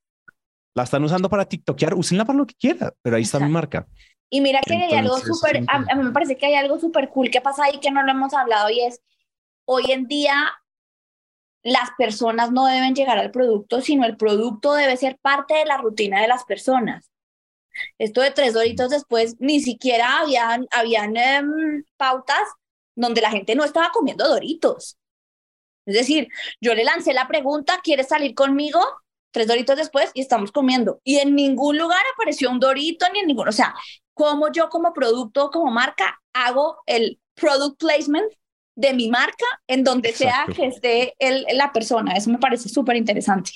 La 0.74 0.84
están 0.84 1.04
usando 1.04 1.28
para 1.28 1.44
TikTokear, 1.44 1.94
úsenla 1.94 2.24
para 2.24 2.38
lo 2.38 2.46
que 2.46 2.54
quiera, 2.54 2.94
pero 3.02 3.16
ahí 3.16 3.22
está 3.22 3.38
mi 3.38 3.50
marca. 3.50 3.86
Y 4.30 4.40
mira 4.40 4.60
que 4.64 4.74
hay 4.74 4.94
algo 4.94 5.18
súper, 5.18 5.64
a, 5.68 5.84
a, 5.90 5.94
mí 5.94 6.04
me 6.04 6.12
parece 6.12 6.36
que 6.36 6.46
hay 6.46 6.54
algo 6.54 6.78
súper 6.78 7.10
cool 7.10 7.30
que 7.30 7.40
pasa 7.40 7.64
ahí 7.64 7.80
que 7.80 7.90
no 7.90 8.02
lo 8.02 8.10
hemos 8.10 8.32
hablado 8.34 8.70
y 8.70 8.80
es 8.80 9.00
hoy 9.68 9.92
en 9.92 10.06
día 10.06 10.50
las 11.62 11.90
personas 11.98 12.50
no 12.52 12.64
deben 12.66 12.94
llegar 12.94 13.18
al 13.18 13.30
producto, 13.30 13.82
sino 13.82 14.06
el 14.06 14.16
producto 14.16 14.72
debe 14.72 14.96
ser 14.96 15.18
parte 15.18 15.54
de 15.54 15.66
la 15.66 15.76
rutina 15.76 16.22
de 16.22 16.28
las 16.28 16.44
personas. 16.44 17.10
Esto 17.98 18.22
de 18.22 18.30
tres 18.30 18.54
doritos 18.54 18.88
después, 18.88 19.36
ni 19.40 19.60
siquiera 19.60 20.20
habían, 20.20 20.66
habían 20.70 21.16
em, 21.16 21.84
pautas 21.98 22.48
donde 22.96 23.20
la 23.20 23.30
gente 23.30 23.54
no 23.54 23.64
estaba 23.64 23.90
comiendo 23.92 24.26
doritos. 24.26 24.96
Es 25.84 25.94
decir, 25.94 26.28
yo 26.60 26.74
le 26.74 26.84
lancé 26.84 27.12
la 27.12 27.28
pregunta, 27.28 27.80
¿quieres 27.82 28.08
salir 28.08 28.34
conmigo? 28.34 28.80
Tres 29.32 29.46
doritos 29.46 29.76
después 29.76 30.10
y 30.14 30.22
estamos 30.22 30.50
comiendo. 30.50 31.00
Y 31.04 31.18
en 31.18 31.34
ningún 31.34 31.76
lugar 31.76 32.02
apareció 32.14 32.50
un 32.50 32.58
dorito, 32.58 33.06
ni 33.12 33.18
en 33.20 33.26
ningún, 33.26 33.48
o 33.48 33.52
sea, 33.52 33.74
como 34.14 34.50
yo 34.50 34.70
como 34.70 34.94
producto, 34.94 35.50
como 35.50 35.70
marca, 35.70 36.20
hago 36.32 36.78
el 36.86 37.20
product 37.34 37.78
placement 37.78 38.32
de 38.78 38.94
mi 38.94 39.08
marca 39.08 39.44
en 39.66 39.82
donde 39.82 40.12
sea 40.12 40.46
que 40.54 40.66
esté 40.66 41.14
el, 41.18 41.44
la 41.54 41.72
persona. 41.72 42.12
Eso 42.12 42.30
me 42.30 42.38
parece 42.38 42.68
súper 42.68 42.96
interesante. 42.96 43.50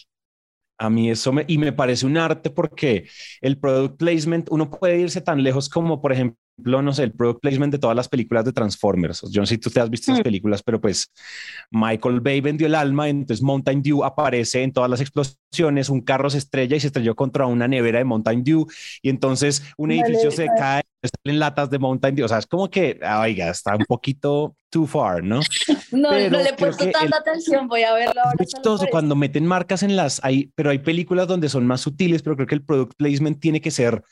A 0.78 0.90
mí 0.90 1.10
eso 1.10 1.32
me, 1.32 1.44
y 1.46 1.58
me 1.58 1.72
parece 1.72 2.06
un 2.06 2.16
arte 2.16 2.50
porque 2.50 3.08
el 3.40 3.56
product 3.56 3.98
placement, 3.98 4.48
uno 4.50 4.68
puede 4.68 4.98
irse 4.98 5.20
tan 5.20 5.40
lejos 5.44 5.68
como, 5.68 6.00
por 6.00 6.12
ejemplo, 6.12 6.82
no 6.82 6.92
sé, 6.92 7.04
el 7.04 7.12
product 7.12 7.40
placement 7.40 7.72
de 7.72 7.78
todas 7.78 7.94
las 7.94 8.08
películas 8.08 8.44
de 8.44 8.52
Transformers. 8.52 9.22
Yo 9.30 9.40
no 9.40 9.46
sé 9.46 9.54
si 9.54 9.60
tú 9.60 9.70
te 9.70 9.78
has 9.78 9.88
visto 9.88 10.10
esas 10.10 10.22
mm. 10.22 10.24
películas, 10.24 10.60
pero 10.60 10.80
pues 10.80 11.12
Michael 11.70 12.20
Bay 12.20 12.40
vendió 12.40 12.66
el 12.66 12.74
alma, 12.74 13.08
entonces 13.08 13.44
Mountain 13.44 13.80
Dew 13.80 14.02
aparece 14.02 14.64
en 14.64 14.72
todas 14.72 14.90
las 14.90 15.00
explosiones, 15.00 15.88
un 15.88 16.00
carro 16.00 16.28
se 16.30 16.38
estrella 16.38 16.76
y 16.76 16.80
se 16.80 16.88
estrelló 16.88 17.14
contra 17.14 17.46
una 17.46 17.68
nevera 17.68 17.98
de 17.98 18.04
Mountain 18.04 18.42
Dew 18.42 18.66
y 19.02 19.08
entonces 19.08 19.62
un 19.76 19.92
edificio 19.92 20.32
se 20.32 20.48
cae, 20.58 20.82
salen 21.08 21.38
latas 21.38 21.70
de 21.70 21.78
Mountain 21.78 22.14
Dew. 22.14 22.24
O 22.24 22.28
sea, 22.28 22.38
es 22.38 22.46
como 22.46 22.70
que, 22.70 23.00
oiga, 23.20 23.50
está 23.50 23.74
un 23.76 23.84
poquito 23.84 24.56
too 24.70 24.86
far, 24.86 25.22
¿no? 25.22 25.40
No, 25.92 26.10
no 26.10 26.38
le 26.38 26.48
he 26.48 26.54
puesto 26.54 26.90
tanta 26.90 27.18
atención, 27.18 27.68
voy 27.68 27.82
a 27.82 27.92
verlo 27.92 28.18
ahora. 28.24 28.36
Es 28.40 28.90
cuando 28.90 29.14
meten 29.14 29.44
marcas 29.44 29.82
en 29.82 29.94
las, 29.94 30.24
hay, 30.24 30.50
pero 30.54 30.70
hay 30.70 30.78
películas 30.78 31.28
donde 31.28 31.50
son 31.50 31.66
más 31.66 31.82
sutiles, 31.82 32.22
pero 32.22 32.34
creo 32.34 32.46
que 32.46 32.54
el 32.54 32.64
product 32.64 32.94
placement 32.96 33.38
tiene 33.38 33.60
que 33.60 33.70
ser 33.70 34.02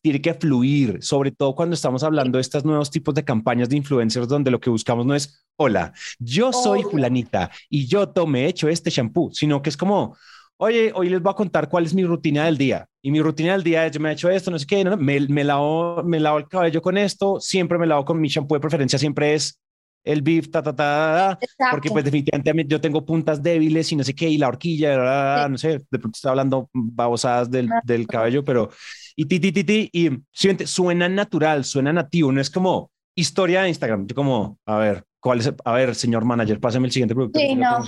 tiene 0.00 0.20
que 0.20 0.34
fluir, 0.34 0.98
sobre 1.02 1.32
todo 1.32 1.54
cuando 1.54 1.74
estamos 1.74 2.02
hablando 2.02 2.38
de 2.38 2.42
estos 2.42 2.64
nuevos 2.64 2.90
tipos 2.90 3.14
de 3.14 3.24
campañas 3.24 3.68
de 3.68 3.76
influencers 3.76 4.28
donde 4.28 4.50
lo 4.50 4.60
que 4.60 4.70
buscamos 4.70 5.04
no 5.06 5.14
es, 5.14 5.44
hola, 5.56 5.92
yo 6.18 6.52
soy 6.52 6.82
fulanita 6.82 7.50
y 7.68 7.86
yo 7.86 8.08
tomé 8.08 8.46
hecho 8.46 8.68
este 8.68 8.90
shampoo, 8.90 9.30
sino 9.32 9.60
que 9.60 9.70
es 9.70 9.76
como, 9.76 10.16
oye, 10.56 10.92
hoy 10.94 11.08
les 11.08 11.20
voy 11.20 11.30
a 11.30 11.34
contar 11.34 11.68
cuál 11.68 11.84
es 11.84 11.94
mi 11.94 12.04
rutina 12.04 12.44
del 12.44 12.58
día. 12.58 12.86
Y 13.02 13.10
mi 13.10 13.20
rutina 13.20 13.52
del 13.52 13.62
día 13.62 13.86
es, 13.86 13.92
yo 13.92 14.00
me 14.00 14.10
he 14.10 14.12
hecho 14.12 14.30
esto, 14.30 14.50
no 14.50 14.58
sé 14.58 14.66
qué, 14.66 14.84
me, 14.84 15.20
me, 15.20 15.44
lavo, 15.44 16.02
me 16.04 16.20
lavo 16.20 16.38
el 16.38 16.48
cabello 16.48 16.80
con 16.80 16.96
esto, 16.96 17.40
siempre 17.40 17.78
me 17.78 17.86
lavo 17.86 18.04
con 18.04 18.20
mi 18.20 18.28
shampoo 18.28 18.56
de 18.56 18.60
preferencia, 18.60 18.98
siempre 18.98 19.34
es 19.34 19.58
el 20.04 20.22
beef, 20.22 20.50
ta, 20.50 20.62
ta, 20.62 20.74
ta, 20.74 21.38
porque 21.70 21.88
pues 21.90 22.04
definitivamente 22.04 22.64
yo 22.66 22.80
tengo 22.80 23.04
puntas 23.04 23.42
débiles 23.42 23.90
y 23.92 23.96
no 23.96 24.04
sé 24.04 24.14
qué, 24.14 24.28
y 24.28 24.38
la 24.38 24.48
horquilla, 24.48 25.48
no 25.48 25.58
sé, 25.58 25.80
de 25.90 25.98
pronto 25.98 26.16
estoy 26.16 26.30
hablando 26.30 26.68
babosadas 26.72 27.50
del, 27.50 27.68
del 27.84 28.06
cabello, 28.06 28.44
pero 28.44 28.70
y 29.14 29.26
ti, 29.26 29.38
ti, 29.38 29.52
ti, 29.52 29.64
ti, 29.64 29.90
y 29.92 30.10
suena 30.32 31.08
natural, 31.08 31.64
suena 31.64 31.92
nativo, 31.92 32.32
no 32.32 32.40
es 32.40 32.50
como 32.50 32.90
historia 33.14 33.62
de 33.62 33.68
Instagram, 33.68 34.06
yo 34.06 34.14
como, 34.14 34.58
a 34.66 34.78
ver, 34.78 35.04
¿cuál 35.20 35.38
es? 35.38 35.52
A 35.64 35.72
ver, 35.72 35.94
señor 35.94 36.24
manager, 36.24 36.58
pásame 36.58 36.86
el 36.86 36.92
siguiente 36.92 37.14
producto. 37.14 37.38
Sí, 37.38 37.54
no. 37.54 37.78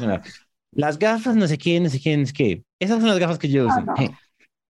Las 0.74 0.98
gafas, 0.98 1.36
no 1.36 1.46
sé 1.46 1.58
qué, 1.58 1.80
no 1.80 1.88
sé 1.88 2.00
qué, 2.00 2.16
no 2.16 2.26
sé 2.26 2.32
qué. 2.32 2.64
Esas 2.78 3.00
son 3.00 3.08
las 3.08 3.18
gafas 3.18 3.38
que 3.38 3.48
yo 3.48 3.66
uso. 3.66 3.84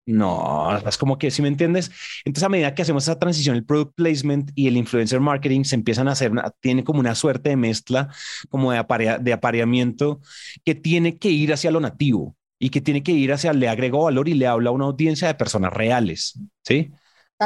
No, 0.03 0.75
es 0.77 0.97
como 0.97 1.17
que, 1.19 1.29
si 1.29 1.43
me 1.43 1.47
entiendes, 1.47 1.91
entonces 2.25 2.43
a 2.43 2.49
medida 2.49 2.73
que 2.73 2.81
hacemos 2.81 3.03
esa 3.03 3.19
transición, 3.19 3.55
el 3.55 3.63
product 3.63 3.93
placement 3.95 4.51
y 4.55 4.67
el 4.67 4.75
influencer 4.75 5.19
marketing 5.19 5.63
se 5.63 5.75
empiezan 5.75 6.07
a 6.07 6.13
hacer, 6.13 6.31
tiene 6.59 6.83
como 6.83 6.99
una 6.99 7.13
suerte 7.13 7.49
de 7.49 7.55
mezcla, 7.55 8.09
como 8.49 8.71
de, 8.71 8.83
de 9.21 9.33
apareamiento, 9.33 10.19
que 10.65 10.73
tiene 10.73 11.17
que 11.17 11.29
ir 11.29 11.53
hacia 11.53 11.69
lo 11.69 11.79
nativo 11.79 12.35
y 12.57 12.71
que 12.71 12.81
tiene 12.81 13.03
que 13.03 13.11
ir 13.11 13.31
hacia, 13.31 13.53
le 13.53 13.69
agrego 13.69 14.03
valor 14.03 14.27
y 14.27 14.33
le 14.33 14.47
habla 14.47 14.71
a 14.71 14.73
una 14.73 14.85
audiencia 14.85 15.27
de 15.27 15.35
personas 15.35 15.71
reales, 15.71 16.37
¿sí? 16.63 16.91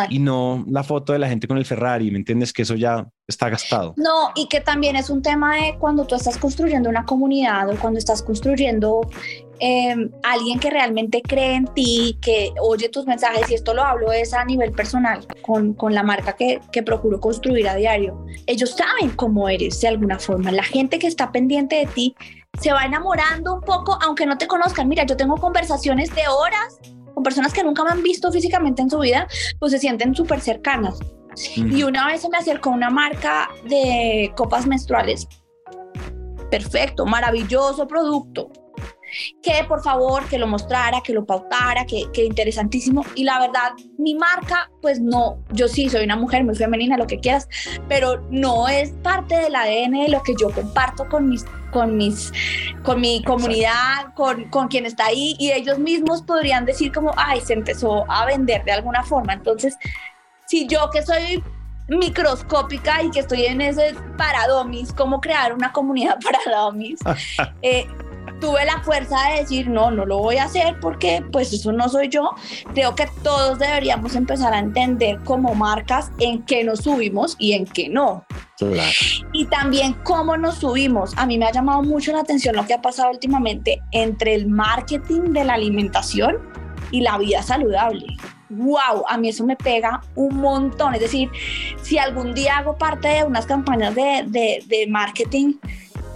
Y 0.09 0.19
no 0.19 0.65
la 0.67 0.83
foto 0.83 1.13
de 1.13 1.19
la 1.19 1.29
gente 1.29 1.47
con 1.47 1.57
el 1.57 1.65
Ferrari, 1.65 2.11
¿me 2.11 2.17
entiendes? 2.17 2.51
Que 2.51 2.63
eso 2.63 2.75
ya 2.75 3.07
está 3.27 3.49
gastado. 3.49 3.93
No, 3.97 4.31
y 4.35 4.47
que 4.47 4.61
también 4.61 4.95
es 4.95 5.09
un 5.09 5.21
tema 5.21 5.55
de 5.55 5.77
cuando 5.79 6.05
tú 6.05 6.15
estás 6.15 6.37
construyendo 6.37 6.89
una 6.89 7.05
comunidad 7.05 7.69
o 7.69 7.75
cuando 7.77 7.97
estás 7.97 8.21
construyendo 8.21 9.01
eh, 9.59 9.95
alguien 10.23 10.59
que 10.59 10.69
realmente 10.69 11.21
cree 11.21 11.55
en 11.55 11.65
ti, 11.67 12.17
que 12.21 12.51
oye 12.61 12.89
tus 12.89 13.05
mensajes, 13.05 13.49
y 13.49 13.53
esto 13.53 13.73
lo 13.73 13.83
hablo 13.83 14.11
es 14.11 14.33
a 14.33 14.43
nivel 14.43 14.71
personal, 14.73 15.25
con, 15.41 15.73
con 15.73 15.93
la 15.93 16.03
marca 16.03 16.33
que, 16.33 16.59
que 16.71 16.83
procuro 16.83 17.19
construir 17.19 17.67
a 17.69 17.75
diario. 17.75 18.25
Ellos 18.47 18.71
saben 18.71 19.15
cómo 19.15 19.47
eres 19.49 19.79
de 19.81 19.87
alguna 19.87 20.19
forma. 20.19 20.51
La 20.51 20.63
gente 20.63 20.99
que 20.99 21.07
está 21.07 21.31
pendiente 21.31 21.77
de 21.77 21.85
ti 21.87 22.15
se 22.59 22.71
va 22.71 22.85
enamorando 22.85 23.55
un 23.55 23.61
poco, 23.61 23.97
aunque 24.01 24.25
no 24.25 24.37
te 24.37 24.47
conozcan. 24.47 24.87
Mira, 24.87 25.05
yo 25.05 25.17
tengo 25.17 25.35
conversaciones 25.37 26.13
de 26.13 26.27
horas 26.27 26.79
con 27.15 27.23
personas 27.23 27.53
que 27.53 27.63
nunca 27.63 27.83
me 27.83 27.91
han 27.91 28.03
visto 28.03 28.31
físicamente 28.31 28.83
en 28.83 28.89
su 28.91 28.99
vida, 28.99 29.27
pues 29.57 29.71
se 29.71 29.79
sienten 29.79 30.13
súper 30.13 30.41
cercanas. 30.41 30.99
Y 31.55 31.83
una 31.83 32.07
vez 32.07 32.21
se 32.21 32.29
me 32.29 32.37
acercó 32.37 32.69
una 32.69 32.89
marca 32.89 33.49
de 33.67 34.31
copas 34.37 34.67
menstruales. 34.67 35.27
Perfecto, 36.51 37.05
maravilloso 37.05 37.87
producto 37.87 38.51
que 39.41 39.63
por 39.67 39.83
favor, 39.83 40.27
que 40.27 40.37
lo 40.37 40.47
mostrara, 40.47 41.01
que 41.01 41.13
lo 41.13 41.25
pautara, 41.25 41.85
que, 41.85 42.05
que 42.13 42.25
interesantísimo. 42.25 43.03
Y 43.15 43.23
la 43.23 43.39
verdad, 43.39 43.73
mi 43.97 44.15
marca, 44.15 44.69
pues 44.81 44.99
no, 44.99 45.37
yo 45.51 45.67
sí 45.67 45.89
soy 45.89 46.03
una 46.05 46.15
mujer 46.15 46.43
muy 46.43 46.55
femenina, 46.55 46.97
lo 46.97 47.07
que 47.07 47.19
quieras, 47.19 47.47
pero 47.87 48.21
no 48.29 48.67
es 48.67 48.91
parte 49.03 49.35
del 49.35 49.55
ADN 49.55 50.03
de 50.03 50.09
lo 50.09 50.21
que 50.23 50.35
yo 50.39 50.49
comparto 50.51 51.07
con 51.09 51.29
mis 51.29 51.45
con 51.71 51.97
mis 51.97 52.31
con 52.83 53.01
mi 53.01 53.21
comunidad, 53.23 54.13
con, 54.15 54.45
con 54.45 54.69
quien 54.69 54.85
está 54.85 55.07
ahí 55.07 55.35
y 55.37 55.51
ellos 55.51 55.77
mismos 55.77 56.21
podrían 56.21 56.65
decir 56.65 56.91
como, 56.93 57.11
ay, 57.17 57.41
se 57.41 57.53
empezó 57.53 58.09
a 58.09 58.25
vender 58.25 58.63
de 58.63 58.71
alguna 58.71 59.03
forma. 59.03 59.33
Entonces, 59.33 59.75
si 60.47 60.67
yo 60.67 60.89
que 60.89 61.01
soy 61.01 61.43
microscópica 61.87 63.03
y 63.03 63.11
que 63.11 63.19
estoy 63.19 63.45
en 63.45 63.61
ese 63.61 63.93
para 64.17 64.47
domis, 64.47 64.91
cómo 64.93 65.21
crear 65.21 65.53
una 65.53 65.71
comunidad 65.71 66.17
para 66.23 66.39
domis, 66.57 66.99
eh, 67.61 67.87
tuve 68.39 68.65
la 68.65 68.81
fuerza 68.81 69.17
de 69.29 69.41
decir, 69.41 69.69
no, 69.69 69.91
no 69.91 70.05
lo 70.05 70.19
voy 70.19 70.37
a 70.37 70.45
hacer 70.45 70.79
porque 70.79 71.23
pues 71.31 71.51
eso 71.53 71.71
no 71.71 71.89
soy 71.89 72.09
yo. 72.09 72.31
Creo 72.73 72.95
que 72.95 73.07
todos 73.23 73.59
deberíamos 73.59 74.15
empezar 74.15 74.53
a 74.53 74.59
entender 74.59 75.19
como 75.23 75.55
marcas 75.55 76.11
en 76.19 76.43
qué 76.43 76.63
nos 76.63 76.79
subimos 76.79 77.35
y 77.39 77.53
en 77.53 77.65
qué 77.65 77.89
no. 77.89 78.25
Y 79.33 79.45
también 79.45 79.93
cómo 80.03 80.37
nos 80.37 80.55
subimos. 80.55 81.13
A 81.17 81.25
mí 81.25 81.37
me 81.37 81.45
ha 81.45 81.51
llamado 81.51 81.83
mucho 81.83 82.11
la 82.13 82.21
atención 82.21 82.55
lo 82.55 82.65
que 82.65 82.73
ha 82.73 82.81
pasado 82.81 83.11
últimamente 83.11 83.81
entre 83.91 84.33
el 84.33 84.47
marketing 84.47 85.33
de 85.33 85.43
la 85.43 85.53
alimentación 85.53 86.37
y 86.91 87.01
la 87.01 87.17
vida 87.17 87.41
saludable. 87.41 88.05
¡Wow! 88.49 89.05
A 89.09 89.17
mí 89.17 89.29
eso 89.29 89.45
me 89.45 89.55
pega 89.55 90.01
un 90.15 90.37
montón. 90.37 90.93
Es 90.93 91.01
decir, 91.01 91.29
si 91.81 91.97
algún 91.97 92.33
día 92.33 92.57
hago 92.57 92.77
parte 92.77 93.07
de 93.07 93.23
unas 93.23 93.45
campañas 93.45 93.93
de, 93.95 94.23
de, 94.27 94.63
de 94.67 94.87
marketing, 94.87 95.55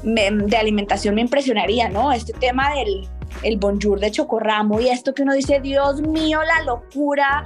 de 0.04 0.58
alimentación 0.58 1.16
me 1.16 1.22
impresionaría, 1.22 1.90
¿no? 1.90 2.12
Este 2.12 2.34
tema 2.34 2.74
del 2.76 3.08
el 3.44 3.58
bonjour 3.58 4.00
de 4.00 4.12
chocorramo 4.12 4.80
y 4.80 4.90
esto 4.90 5.14
que 5.14 5.24
uno 5.24 5.34
dice, 5.34 5.60
Dios 5.60 6.02
mío, 6.02 6.40
la 6.44 6.64
locura. 6.64 7.46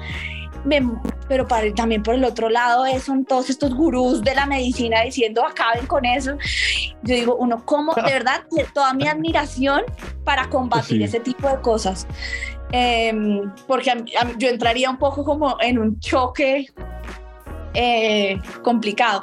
pero 1.28 1.48
para, 1.48 1.74
también 1.74 2.04
por 2.04 2.16
el 2.16 2.24
otro 2.24 2.50
lado 2.50 2.86
son 3.00 3.26
todos 3.26 3.50
estos 3.50 3.74
gurús 3.74 4.22
de 4.22 4.34
la 4.34 4.46
medicina 4.46 5.02
diciendo 5.02 5.46
acaben 5.46 5.86
con 5.86 6.06
eso. 6.06 6.38
Yo 7.04 7.16
digo, 7.16 7.36
uno, 7.36 7.66
¿cómo? 7.66 7.94
De 7.94 8.02
verdad, 8.13 8.44
toda 8.74 8.94
mi 8.94 9.08
admiración 9.08 9.82
para 10.24 10.50
combatir 10.50 11.02
ese 11.02 11.20
tipo 11.20 11.48
de 11.50 11.60
cosas. 11.62 12.08
Em, 12.72 13.52
porque 13.68 13.92
yo 14.39 14.50
entraría 14.50 14.89
un 14.89 14.98
poco 14.98 15.24
como 15.24 15.58
en 15.62 15.78
un 15.78 16.00
choque 16.00 16.68
eh, 17.76 18.39
complicado. 18.63 19.22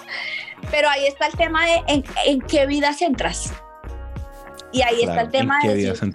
Pero 0.71 0.89
ahí 0.89 1.07
está 1.07 1.27
el 1.27 1.35
tema 1.35 1.65
de 1.67 2.05
en, 2.27 2.41
qué 2.43 2.67
vidas 2.67 3.03
entras. 3.03 3.53
Y 4.73 4.83
ahí 4.83 5.03
está 5.03 5.23
el 5.23 5.31
tema 5.31 5.59
de 5.63 5.75
decir, 5.75 6.11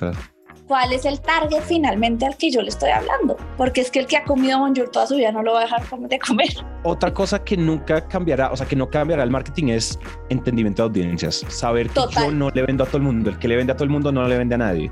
cuál 0.67 0.93
es 0.93 1.05
el 1.05 1.19
target 1.21 1.61
finalmente 1.61 2.25
al 2.25 2.35
que 2.37 2.51
yo 2.51 2.61
le 2.61 2.69
estoy 2.69 2.89
hablando. 2.89 3.37
Porque 3.57 3.81
es 3.81 3.91
que 3.91 3.99
el 3.99 4.07
que 4.07 4.17
ha 4.17 4.23
comido 4.23 4.59
bonjour 4.59 4.89
toda 4.89 5.07
su 5.07 5.15
vida 5.15 5.31
no 5.31 5.43
lo 5.43 5.53
va 5.53 5.61
a 5.61 5.63
dejar 5.63 5.99
de 5.99 6.19
comer. 6.19 6.49
Otra 6.83 7.13
cosa 7.13 7.43
que 7.43 7.57
nunca 7.57 8.07
cambiará, 8.07 8.51
o 8.51 8.57
sea, 8.57 8.67
que 8.67 8.75
no 8.75 8.89
cambiará 8.89 9.23
el 9.23 9.31
marketing 9.31 9.69
es 9.69 9.99
entendimiento 10.29 10.83
de 10.83 11.01
audiencias. 11.01 11.45
Saber 11.47 11.89
que 11.89 12.01
yo 12.15 12.31
no 12.31 12.49
le 12.49 12.61
vendo 12.63 12.83
a 12.83 12.87
todo 12.87 12.97
el 12.97 13.03
mundo. 13.03 13.29
El 13.29 13.39
que 13.39 13.47
le 13.47 13.55
vende 13.55 13.73
a 13.73 13.75
todo 13.75 13.85
el 13.85 13.89
mundo 13.89 14.11
no 14.11 14.27
le 14.27 14.37
vende 14.37 14.55
a 14.55 14.59
nadie. 14.59 14.91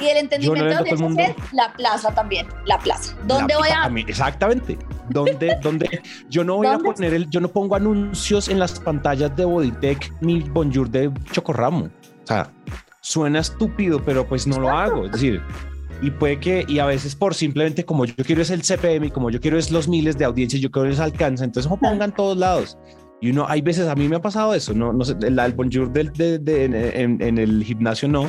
Y 0.00 0.06
el 0.06 0.18
entendimiento 0.18 0.84
de 0.84 1.34
la 1.52 1.72
plaza 1.72 2.14
también, 2.14 2.46
la 2.64 2.78
plaza. 2.78 3.16
¿Dónde 3.26 3.54
voy 3.56 3.68
a...? 3.68 3.90
Exactamente. 4.08 4.78
¿Dónde, 5.10 5.56
dónde? 5.62 6.02
Yo 6.28 6.44
no 6.44 6.56
voy 6.56 6.66
a 6.66 6.78
poner 6.78 7.14
el... 7.14 7.28
Yo 7.30 7.40
no 7.40 7.48
pongo 7.48 7.76
anuncios 7.76 8.48
en 8.48 8.58
las 8.58 8.78
pantallas 8.78 9.34
de 9.36 9.44
Bodytech 9.44 10.12
ni 10.20 10.40
Bonjour 10.40 10.88
de 10.90 11.10
Chocorramo. 11.32 11.84
O 11.84 12.26
sea, 12.26 12.50
suena 13.00 13.40
estúpido, 13.40 14.02
pero 14.04 14.26
pues 14.26 14.46
no 14.46 14.58
lo 14.58 14.70
hago. 14.70 15.06
Es 15.06 15.12
decir, 15.12 15.42
y 16.02 16.10
puede 16.10 16.38
que, 16.40 16.64
y 16.68 16.78
a 16.78 16.86
veces 16.86 17.14
por 17.14 17.34
simplemente 17.34 17.84
como 17.84 18.04
yo 18.04 18.24
quiero 18.24 18.42
es 18.42 18.50
el 18.50 18.62
CPM 18.62 19.06
y 19.06 19.10
como 19.10 19.30
yo 19.30 19.40
quiero 19.40 19.58
es 19.58 19.70
los 19.70 19.88
miles 19.88 20.18
de 20.18 20.24
audiencias, 20.24 20.60
yo 20.60 20.70
quiero 20.70 20.88
es 20.88 21.00
alcance, 21.00 21.44
entonces 21.44 21.70
lo 21.70 21.76
pongan 21.78 22.12
todos 22.12 22.36
lados. 22.36 22.76
Y 23.20 23.30
uno, 23.30 23.46
hay 23.48 23.62
veces, 23.62 23.88
a 23.88 23.94
mí 23.94 24.08
me 24.08 24.16
ha 24.16 24.20
pasado 24.20 24.52
eso, 24.54 24.74
no, 24.74 24.92
no 24.92 25.04
sé, 25.04 25.16
el, 25.22 25.38
el 25.38 25.52
bonjour 25.52 25.90
del, 25.90 26.12
de, 26.12 26.38
de, 26.38 26.64
en, 26.64 27.22
en, 27.22 27.38
el 27.38 27.64
gimnasio 27.64 28.08
no, 28.08 28.28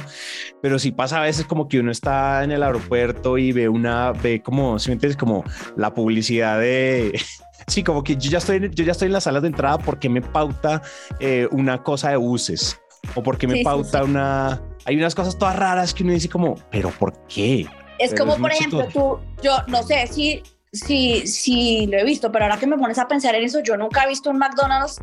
pero 0.61 0.79
sí 0.79 0.91
pasa 0.91 1.19
a 1.19 1.23
veces 1.23 1.45
como 1.45 1.67
que 1.67 1.79
uno 1.79 1.91
está 1.91 2.43
en 2.43 2.51
el 2.51 2.63
aeropuerto 2.63 3.37
y 3.37 3.51
ve 3.51 3.67
una, 3.67 4.13
ve 4.13 4.41
como, 4.41 4.79
si 4.79 4.89
me 4.89 4.93
entiendes, 4.93 5.17
como 5.17 5.43
la 5.75 5.93
publicidad 5.93 6.59
de, 6.59 7.19
sí, 7.67 7.83
como 7.83 8.01
que 8.01 8.15
yo 8.15 8.29
ya 8.29 8.37
estoy, 8.37 8.69
yo 8.73 8.85
ya 8.85 8.93
estoy 8.93 9.07
en 9.07 9.13
las 9.13 9.25
salas 9.25 9.41
de 9.41 9.49
entrada 9.49 9.77
porque 9.77 10.07
me 10.07 10.21
pauta 10.21 10.81
eh, 11.19 11.49
una 11.51 11.83
cosa 11.83 12.11
de 12.11 12.15
buses 12.15 12.79
o 13.15 13.23
porque 13.23 13.45
me 13.45 13.63
pauta 13.63 14.03
una, 14.03 14.61
hay 14.85 14.95
unas 14.95 15.15
cosas 15.15 15.37
todas 15.37 15.55
raras 15.55 15.93
que 15.93 16.03
uno 16.03 16.13
dice 16.13 16.29
como, 16.29 16.55
pero 16.71 16.91
¿por 16.91 17.13
qué? 17.27 17.67
Es 17.99 18.13
como, 18.13 18.37
por 18.37 18.51
ejemplo, 18.51 18.87
tú, 18.93 19.19
yo 19.41 19.57
no 19.67 19.83
sé 19.83 20.07
si 20.07 20.43
sí, 20.71 21.25
sí 21.27 21.87
lo 21.87 21.97
he 21.97 22.03
visto, 22.03 22.31
pero 22.31 22.45
ahora 22.45 22.57
que 22.57 22.67
me 22.67 22.77
pones 22.77 22.97
a 22.99 23.07
pensar 23.07 23.35
en 23.35 23.43
eso, 23.43 23.61
yo 23.61 23.77
nunca 23.77 24.03
he 24.03 24.07
visto 24.07 24.29
un 24.29 24.37
McDonald's 24.37 24.99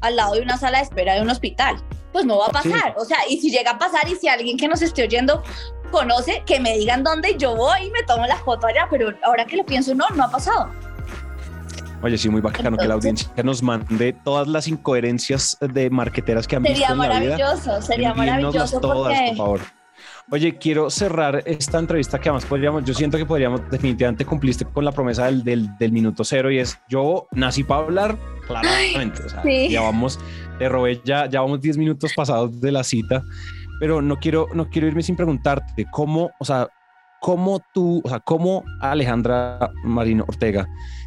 al 0.00 0.16
lado 0.16 0.34
de 0.34 0.42
una 0.42 0.58
sala 0.58 0.78
de 0.78 0.84
espera 0.84 1.14
de 1.14 1.22
un 1.22 1.30
hospital. 1.30 1.76
Pues 2.12 2.24
no 2.24 2.38
va 2.38 2.46
a 2.46 2.50
pasar. 2.50 2.94
O 2.96 3.04
sea, 3.04 3.18
y 3.28 3.40
si 3.40 3.50
llega 3.50 3.72
a 3.72 3.78
pasar 3.78 4.08
y 4.08 4.14
si 4.14 4.28
alguien 4.28 4.56
que 4.56 4.68
nos 4.68 4.82
esté 4.82 5.02
oyendo 5.02 5.42
conoce, 5.90 6.42
que 6.46 6.60
me 6.60 6.76
digan 6.76 7.02
dónde 7.02 7.36
yo 7.36 7.56
voy 7.56 7.86
y 7.86 7.90
me 7.90 8.02
tomo 8.04 8.26
la 8.26 8.36
foto 8.36 8.66
allá, 8.66 8.86
pero 8.90 9.12
ahora 9.24 9.44
que 9.46 9.56
lo 9.56 9.64
pienso, 9.64 9.94
no, 9.94 10.08
no 10.14 10.24
ha 10.24 10.30
pasado. 10.30 10.70
Oye, 12.02 12.18
sí, 12.18 12.28
muy 12.28 12.42
bacano 12.42 12.76
que 12.76 12.86
la 12.86 12.94
audiencia 12.94 13.30
nos 13.42 13.62
mande 13.62 14.12
todas 14.12 14.46
las 14.46 14.68
incoherencias 14.68 15.56
de 15.60 15.88
marqueteras 15.88 16.46
que 16.46 16.56
han 16.56 16.62
visto 16.62 16.92
en 16.92 16.98
la 16.98 17.20
vida. 17.20 17.36
Sería 17.36 17.46
maravilloso, 17.46 17.82
sería 17.82 18.14
maravilloso. 18.14 18.80
Todas, 18.80 19.20
por 19.30 19.36
favor. 19.36 19.60
Oye, 20.30 20.56
quiero 20.56 20.88
cerrar 20.88 21.42
esta 21.44 21.78
entrevista 21.78 22.18
que 22.18 22.30
además 22.30 22.46
podríamos, 22.46 22.84
yo 22.84 22.94
siento 22.94 23.18
que 23.18 23.26
podríamos, 23.26 23.60
definitivamente 23.70 24.24
cumpliste 24.24 24.64
con 24.64 24.84
la 24.84 24.90
promesa 24.90 25.30
del, 25.30 25.76
del, 25.76 25.92
minuto 25.92 26.24
cero 26.24 26.50
y 26.50 26.58
es, 26.58 26.80
yo 26.88 27.28
nací 27.32 27.62
para 27.62 27.82
hablar, 27.82 28.18
claramente, 28.46 29.22
o 29.22 29.28
sea, 29.28 29.42
ya 29.68 29.82
vamos, 29.82 30.18
te 30.58 30.68
robé, 30.68 31.00
ya, 31.04 31.26
ya 31.26 31.42
vamos 31.42 31.60
10 31.60 31.76
minutos 31.76 32.12
pasados 32.16 32.58
de 32.58 32.72
la 32.72 32.82
cita, 32.84 33.22
pero 33.78 34.00
no 34.00 34.16
quiero, 34.16 34.48
no 34.54 34.70
quiero 34.70 34.88
irme 34.88 35.02
sin 35.02 35.14
preguntarte 35.14 35.86
cómo, 35.92 36.30
o 36.38 36.44
sea, 36.44 36.68
cómo 37.20 37.60
tú, 37.74 38.00
o 38.02 38.08
sea, 38.08 38.20
cómo 38.20 38.64
Alejandra 38.80 39.72
Marino 39.84 40.24
Ortega 40.26 40.66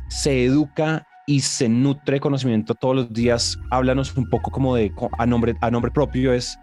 se 0.10 0.46
educa 0.46 1.08
y 1.26 1.42
se 1.42 1.68
nutre 1.68 2.16
de 2.16 2.20
conocimiento 2.22 2.74
todos 2.76 2.96
los 2.96 3.14
días. 3.14 3.60
Háblanos 3.72 4.16
un 4.16 4.30
poco 4.30 4.50
como 4.50 4.76
de 4.76 4.92
a 5.18 5.26
nombre, 5.26 5.56
a 5.60 5.70
nombre 5.70 5.92
propio 5.92 6.34
es 6.34 6.58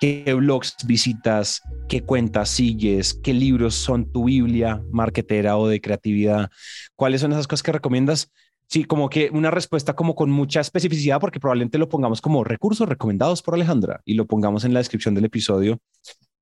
qué 0.00 0.32
blogs 0.34 0.76
visitas, 0.86 1.62
qué 1.88 2.02
cuentas 2.02 2.48
sigues, 2.48 3.14
qué 3.14 3.34
libros 3.34 3.74
son 3.74 4.10
tu 4.10 4.24
Biblia 4.24 4.82
marketera 4.90 5.56
o 5.56 5.68
de 5.68 5.80
creatividad, 5.80 6.50
cuáles 6.94 7.20
son 7.20 7.32
esas 7.32 7.46
cosas 7.46 7.62
que 7.62 7.72
recomiendas. 7.72 8.32
Sí, 8.68 8.84
como 8.84 9.08
que 9.08 9.30
una 9.32 9.52
respuesta 9.52 9.94
como 9.94 10.16
con 10.16 10.30
mucha 10.30 10.60
especificidad, 10.60 11.20
porque 11.20 11.38
probablemente 11.38 11.78
lo 11.78 11.88
pongamos 11.88 12.20
como 12.20 12.42
recursos 12.42 12.88
recomendados 12.88 13.40
por 13.40 13.54
Alejandra 13.54 14.00
y 14.04 14.14
lo 14.14 14.26
pongamos 14.26 14.64
en 14.64 14.74
la 14.74 14.80
descripción 14.80 15.14
del 15.14 15.24
episodio, 15.24 15.78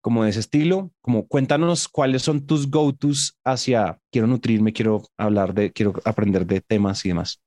como 0.00 0.24
de 0.24 0.30
ese 0.30 0.40
estilo, 0.40 0.90
como 1.02 1.26
cuéntanos 1.26 1.88
cuáles 1.88 2.22
son 2.22 2.46
tus 2.46 2.70
go-tos 2.70 3.38
hacia 3.44 3.98
quiero 4.10 4.26
nutrirme, 4.26 4.72
quiero 4.72 5.02
hablar 5.18 5.52
de, 5.52 5.72
quiero 5.72 5.94
aprender 6.04 6.46
de 6.46 6.62
temas 6.62 7.04
y 7.04 7.08
demás. 7.08 7.43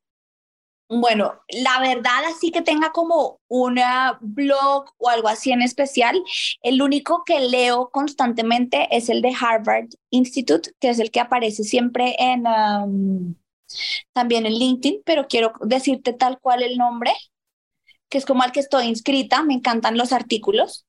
Bueno, 0.89 1.33
la 1.49 1.81
verdad, 1.81 2.23
así 2.29 2.49
que 2.49 2.61
tenga 2.61 2.93
como 2.93 3.41
un 3.49 3.77
blog 4.21 4.85
o 4.97 5.09
algo 5.09 5.27
así 5.27 5.51
en 5.51 5.61
especial, 5.61 6.23
el 6.61 6.81
único 6.81 7.23
que 7.25 7.41
leo 7.41 7.89
constantemente 7.89 8.87
es 8.95 9.09
el 9.09 9.21
de 9.21 9.35
Harvard 9.39 9.89
Institute, 10.11 10.71
que 10.79 10.89
es 10.89 10.99
el 10.99 11.11
que 11.11 11.19
aparece 11.19 11.63
siempre 11.65 12.15
en 12.19 12.45
también 14.13 14.45
en 14.45 14.53
LinkedIn, 14.53 15.01
pero 15.05 15.27
quiero 15.27 15.53
decirte 15.61 16.13
tal 16.13 16.39
cual 16.39 16.63
el 16.63 16.77
nombre, 16.77 17.13
que 18.09 18.17
es 18.17 18.25
como 18.25 18.43
al 18.43 18.51
que 18.53 18.61
estoy 18.61 18.87
inscrita, 18.87 19.43
me 19.43 19.55
encantan 19.55 19.97
los 19.97 20.13
artículos. 20.13 20.86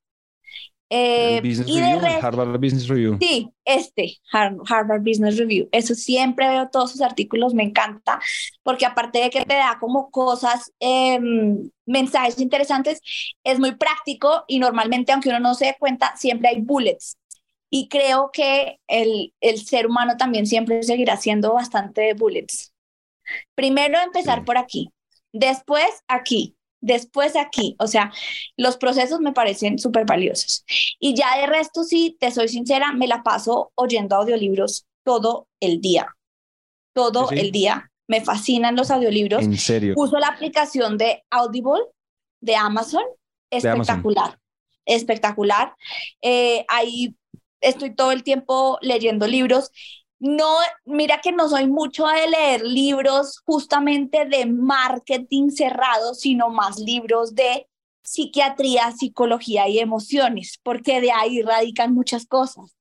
Eh, 0.90 1.42
y 1.44 1.80
de 1.80 2.18
Harvard 2.22 2.58
Business 2.58 2.88
Review. 2.88 3.18
Sí, 3.20 3.52
este, 3.64 4.16
Harvard 4.32 5.02
Business 5.02 5.36
Review. 5.36 5.68
Eso 5.70 5.94
siempre 5.94 6.48
veo 6.48 6.68
todos 6.70 6.92
sus 6.92 7.02
artículos, 7.02 7.52
me 7.52 7.62
encanta, 7.62 8.18
porque 8.62 8.86
aparte 8.86 9.18
de 9.18 9.30
que 9.30 9.44
te 9.44 9.54
da 9.54 9.76
como 9.78 10.10
cosas, 10.10 10.72
em, 10.80 11.70
mensajes 11.84 12.40
interesantes, 12.40 13.00
es 13.44 13.58
muy 13.58 13.74
práctico 13.74 14.44
y 14.48 14.58
normalmente, 14.58 15.12
aunque 15.12 15.28
uno 15.28 15.40
no 15.40 15.54
se 15.54 15.66
dé 15.66 15.76
cuenta, 15.78 16.16
siempre 16.16 16.48
hay 16.48 16.60
bullets. 16.62 17.18
Y 17.70 17.88
creo 17.88 18.30
que 18.32 18.78
el, 18.86 19.34
el 19.40 19.58
ser 19.58 19.86
humano 19.86 20.16
también 20.16 20.46
siempre 20.46 20.82
seguirá 20.82 21.14
haciendo 21.14 21.52
bastante 21.52 22.14
bullets. 22.14 22.72
Primero 23.54 23.98
empezar 24.00 24.44
por 24.44 24.56
aquí, 24.56 24.90
después 25.32 25.84
aquí, 26.08 26.56
después 26.80 27.36
aquí. 27.36 27.76
O 27.78 27.86
sea, 27.86 28.12
los 28.56 28.76
procesos 28.76 29.20
me 29.20 29.32
parecen 29.32 29.78
súper 29.78 30.06
valiosos. 30.06 30.64
Y 30.98 31.14
ya 31.14 31.38
de 31.38 31.46
resto, 31.46 31.84
sí, 31.84 32.16
te 32.18 32.30
soy 32.30 32.48
sincera, 32.48 32.92
me 32.92 33.06
la 33.06 33.22
paso 33.22 33.72
oyendo 33.74 34.16
audiolibros 34.16 34.86
todo 35.04 35.48
el 35.60 35.80
día. 35.80 36.14
Todo 36.94 37.30
el 37.30 37.52
día. 37.52 37.90
Me 38.08 38.22
fascinan 38.22 38.76
los 38.76 38.90
audiolibros. 38.90 39.42
En 39.42 39.56
serio. 39.56 39.94
Uso 39.96 40.18
la 40.18 40.28
aplicación 40.28 40.98
de 40.98 41.24
Audible 41.30 41.84
de 42.40 42.56
Amazon. 42.56 43.04
Espectacular. 43.50 44.38
Espectacular. 44.84 45.74
Eh, 46.22 46.64
ahí 46.68 47.14
estoy 47.60 47.94
todo 47.94 48.12
el 48.12 48.22
tiempo 48.22 48.78
leyendo 48.80 49.26
libros 49.26 49.70
no, 50.20 50.56
mira 50.84 51.20
que 51.20 51.32
no 51.32 51.48
soy 51.48 51.66
mucho 51.66 52.06
de 52.06 52.28
leer 52.28 52.62
libros 52.62 53.40
justamente 53.44 54.24
de 54.24 54.46
marketing 54.46 55.50
cerrado, 55.50 56.14
sino 56.14 56.48
más 56.50 56.78
libros 56.78 57.34
de 57.34 57.68
psiquiatría, 58.02 58.90
psicología 58.92 59.68
y 59.68 59.78
emociones, 59.78 60.58
porque 60.62 61.00
de 61.00 61.12
ahí 61.12 61.42
radican 61.42 61.92
muchas 61.92 62.26
cosas. 62.26 62.74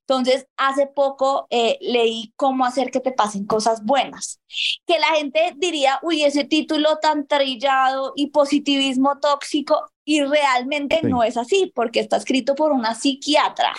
Entonces, 0.00 0.46
hace 0.56 0.86
poco 0.86 1.46
eh, 1.50 1.78
leí 1.80 2.32
cómo 2.36 2.64
hacer 2.64 2.90
que 2.90 3.00
te 3.00 3.12
pasen 3.12 3.44
cosas 3.44 3.84
buenas, 3.84 4.40
que 4.86 4.98
la 4.98 5.08
gente 5.16 5.54
diría, 5.56 5.98
uy, 6.02 6.22
ese 6.22 6.44
título 6.44 6.98
tan 7.02 7.26
trillado 7.26 8.12
y 8.14 8.28
positivismo 8.28 9.18
tóxico, 9.18 9.90
y 10.04 10.22
realmente 10.22 11.00
no 11.02 11.22
es 11.22 11.36
así, 11.36 11.70
porque 11.74 12.00
está 12.00 12.16
escrito 12.16 12.54
por 12.54 12.72
una 12.72 12.94
psiquiatra 12.94 13.74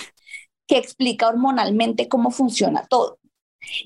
que 0.70 0.78
explica 0.78 1.28
hormonalmente 1.28 2.08
cómo 2.08 2.30
funciona 2.30 2.86
todo. 2.88 3.18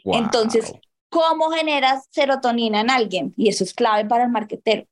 Entonces, 0.03 0.73
¿cómo 1.07 1.49
generas 1.49 2.07
serotonina 2.11 2.81
en 2.81 2.91
alguien? 2.91 3.33
Y 3.37 3.47
eso 3.47 3.63
es 3.63 3.73
clave 3.73 4.05
para 4.05 4.25
el 4.25 4.31
marketero. 4.31 4.85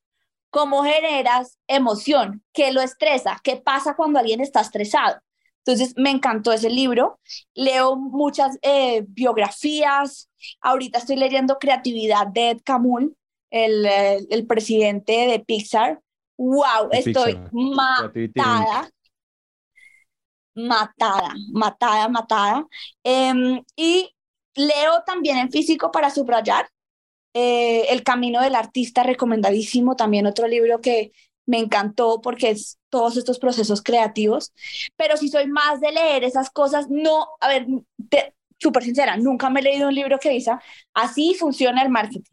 ¿Cómo 0.49 0.83
generas 0.83 1.59
emoción? 1.67 2.43
¿Qué 2.53 2.71
lo 2.71 2.79
estresa? 2.79 3.41
¿Qué 3.43 3.57
pasa 3.57 3.97
cuando 3.97 4.19
alguien 4.19 4.39
está 4.39 4.61
estresado? 4.61 5.19
Entonces, 5.65 5.93
me 5.97 6.11
encantó 6.11 6.53
ese 6.53 6.69
libro. 6.69 7.19
Leo 7.53 7.97
muchas 7.97 8.57
eh, 8.61 9.03
biografías. 9.09 10.29
Ahorita 10.61 10.97
estoy 10.97 11.17
leyendo 11.17 11.59
Creatividad 11.59 12.25
de 12.27 12.51
Ed 12.51 12.61
Camul, 12.63 13.17
el, 13.49 13.85
eh, 13.85 14.25
el 14.29 14.47
presidente 14.47 15.27
de 15.27 15.39
Pixar. 15.39 15.99
¡Wow! 16.37 16.89
estoy 16.91 17.37
matada 17.51 18.89
matada, 20.55 21.33
matada, 21.51 22.09
matada. 22.09 22.67
Em, 23.03 23.63
y 23.75 24.13
leo 24.55 25.03
también 25.05 25.37
en 25.37 25.51
físico 25.51 25.91
para 25.91 26.09
subrayar 26.09 26.69
eh, 27.33 27.85
El 27.89 28.03
Camino 28.03 28.41
del 28.41 28.55
Artista, 28.55 29.03
recomendadísimo, 29.03 29.95
también 29.95 30.27
otro 30.27 30.47
libro 30.47 30.81
que 30.81 31.11
me 31.45 31.59
encantó 31.59 32.21
porque 32.21 32.51
es 32.51 32.79
todos 32.89 33.17
estos 33.17 33.39
procesos 33.39 33.81
creativos, 33.81 34.53
pero 34.95 35.17
si 35.17 35.29
soy 35.29 35.47
más 35.47 35.79
de 35.81 35.91
leer 35.91 36.23
esas 36.23 36.49
cosas, 36.49 36.87
no, 36.89 37.27
a 37.39 37.47
ver, 37.47 37.65
súper 38.59 38.83
sincera, 38.83 39.17
nunca 39.17 39.49
me 39.49 39.59
he 39.61 39.63
leído 39.63 39.87
un 39.87 39.95
libro 39.95 40.19
que 40.19 40.29
dice, 40.29 40.51
así 40.93 41.35
funciona 41.35 41.81
el 41.81 41.89
marketing 41.89 42.30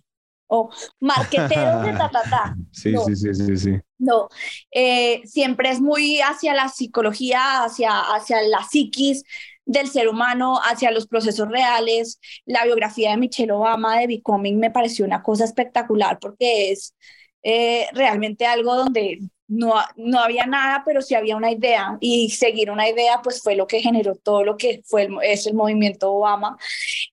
o 0.49 0.71
marqueteros 1.01 1.85
de 1.85 1.93
ta, 1.93 2.11
ta, 2.11 2.23
ta. 2.29 2.57
Sí, 2.73 2.95
sí, 3.07 3.17
sí, 3.17 3.35
sí, 3.35 3.57
sí. 3.57 3.81
No, 3.99 4.29
eh, 4.71 5.23
siempre 5.25 5.71
es 5.71 5.81
muy 5.81 6.21
hacia 6.21 6.55
la 6.55 6.69
psicología, 6.69 7.65
hacia, 7.65 8.01
hacia 8.01 8.43
la 8.43 8.63
psiquis 8.63 9.25
del 9.65 9.89
ser 9.89 10.09
humano, 10.09 10.59
hacia 10.63 10.91
los 10.91 11.07
procesos 11.07 11.49
reales. 11.49 12.21
La 12.47 12.65
biografía 12.65 13.11
de 13.11 13.17
Michelle 13.19 13.53
Obama 13.53 13.99
de 13.99 14.07
Becoming 14.07 14.59
me 14.59 14.71
pareció 14.71 15.05
una 15.05 15.23
cosa 15.23 15.45
espectacular 15.45 16.19
porque 16.21 16.71
es 16.71 16.95
eh, 17.43 17.87
realmente 17.93 18.47
algo 18.47 18.75
donde 18.75 19.21
no, 19.49 19.75
no 19.97 20.21
había 20.21 20.47
nada, 20.47 20.83
pero 20.85 21.03
sí 21.03 21.15
había 21.15 21.37
una 21.37 21.51
idea 21.51 21.97
y 22.01 22.31
seguir 22.31 22.71
una 22.71 22.89
idea 22.89 23.23
pues 23.23 23.43
fue 23.43 23.57
lo 23.57 23.67
que 23.67 23.81
generó 23.81 24.15
todo 24.15 24.45
lo 24.45 24.57
que 24.57 24.83
fue 24.85 25.05
el, 25.05 25.17
es 25.23 25.47
el 25.47 25.55
movimiento 25.55 26.13
Obama. 26.13 26.59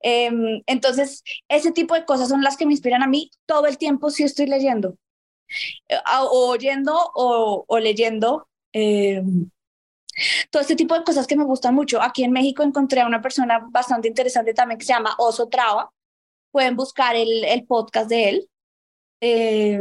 Em, 0.01 0.61
entonces, 0.67 1.23
ese 1.47 1.71
tipo 1.71 1.95
de 1.95 2.05
cosas 2.05 2.29
son 2.29 2.43
las 2.43 2.57
que 2.57 2.65
me 2.65 2.73
inspiran 2.73 3.03
a 3.03 3.07
mí 3.07 3.31
todo 3.45 3.67
el 3.67 3.77
tiempo 3.77 4.09
si 4.11 4.23
estoy 4.23 4.47
leyendo, 4.47 4.97
eh, 5.89 5.97
o 6.31 6.49
oyendo 6.49 6.93
o, 7.15 7.65
o 7.67 7.79
leyendo. 7.79 8.47
Em, 8.73 9.49
todo 10.49 10.61
este 10.61 10.75
tipo 10.75 10.95
de 10.95 11.03
cosas 11.03 11.27
que 11.27 11.35
me 11.37 11.43
gustan 11.45 11.75
mucho. 11.75 12.01
Aquí 12.01 12.23
en 12.23 12.31
México 12.31 12.63
encontré 12.63 13.01
a 13.01 13.07
una 13.07 13.21
persona 13.21 13.65
bastante 13.69 14.07
interesante 14.07 14.53
también 14.53 14.77
que 14.79 14.85
se 14.85 14.93
llama 14.93 15.15
Oso 15.19 15.47
Traba. 15.49 15.91
Pueden 16.51 16.75
buscar 16.75 17.15
el, 17.15 17.43
el 17.45 17.65
podcast 17.65 18.09
de 18.09 18.29
él. 18.29 18.49
Eh, 19.21 19.79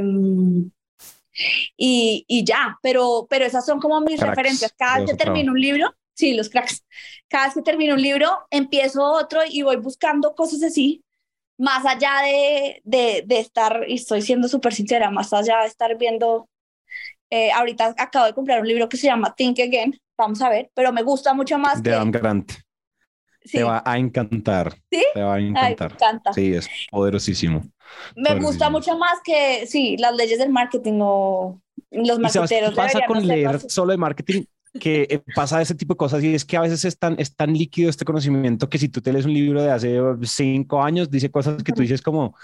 y, 1.77 2.25
y 2.29 2.45
ya, 2.45 2.79
pero, 2.83 3.27
pero 3.29 3.45
esas 3.45 3.67
son 3.67 3.81
como 3.81 4.01
mis 4.01 4.21
referencias. 4.21 4.73
Cada 4.77 5.01
vez 5.01 5.11
que 5.11 5.17
termino 5.17 5.53
un 5.53 5.61
libro, 5.61 5.95
sí, 6.15 6.35
los 6.35 6.49
cracks, 6.49 6.85
cada 7.29 7.47
vez 7.47 7.55
que 7.55 7.63
termino 7.63 7.95
un 7.95 8.03
libro, 8.03 8.47
empiezo 8.51 9.03
otro 9.03 9.41
y 9.49 9.63
voy 9.63 9.77
buscando 9.77 10.35
cosas 10.35 10.63
así, 10.63 11.05
más 11.59 11.85
allá 11.87 12.23
de, 12.23 12.81
de, 12.85 13.25
de 13.27 13.39
estar, 13.39 13.85
y 13.87 13.95
estoy 13.95 14.23
siendo 14.23 14.49
súper 14.49 14.75
sincera, 14.75 15.11
más 15.11 15.33
allá 15.33 15.61
de 15.61 15.67
estar 15.67 15.97
viendo, 15.97 16.49
eh, 17.31 17.51
ahorita 17.53 17.95
acabo 17.99 18.27
de 18.27 18.35
comprar 18.35 18.61
un 18.61 18.69
libro 18.69 18.89
que 18.89 18.97
se 18.97 19.07
llama 19.07 19.35
Think 19.37 19.61
Again, 19.61 19.99
vamos 20.17 20.41
a 20.43 20.49
ver, 20.49 20.71
pero 20.75 20.93
me 20.93 21.03
gusta 21.03 21.35
mucho 21.35 21.59
más. 21.59 21.83
De 21.83 21.95
Adam 21.95 22.11
Grant. 22.11 22.53
Te 23.51 23.63
va 23.63 23.83
a 23.85 23.99
encantar. 23.99 24.75
¿Sí? 24.91 25.05
Te 25.13 25.23
va 25.23 25.35
a 25.35 25.41
encantar. 25.41 25.97
Sí, 26.35 26.55
es 26.55 26.69
poderosísimo. 26.91 27.63
Me 28.17 28.35
gusta 28.41 28.71
mucho 28.71 28.97
más 28.99 29.19
que, 29.23 29.67
sí, 29.67 29.97
las 29.99 30.15
leyes 30.15 30.39
del 30.39 30.51
marketing 30.51 30.99
o 31.03 31.61
los 31.91 32.19
marketeros. 32.19 32.71
¿Qué 32.71 32.77
pasa 32.77 33.01
con 33.07 33.27
leer 33.27 33.61
solo 33.71 33.93
de 33.93 33.99
marketing? 33.99 34.45
que 34.81 35.07
eh, 35.09 35.23
pasa 35.35 35.63
ese 35.63 35.75
tipo 35.75 35.95
de 35.95 35.99
cosas 35.99 36.23
y 36.25 36.35
es 36.35 36.45
que 36.45 36.57
a 36.57 36.61
veces 36.61 36.85
es 36.85 36.99
tan, 36.99 37.15
es 37.19 37.35
tan 37.35 37.53
líquido 37.53 37.89
este 37.89 38.05
conocimiento 38.05 38.69
que 38.69 38.79
si 38.79 38.89
tú 38.89 39.01
te 39.01 39.13
lees 39.13 39.25
un 39.25 39.33
libro 39.33 39.63
de 39.63 39.71
hace 39.71 40.01
cinco 40.23 40.83
años, 40.83 41.11
dice 41.11 41.31
cosas 41.31 41.63
que 41.63 41.73
tú 41.73 41.83
dices 41.83 42.03
como 42.03 42.37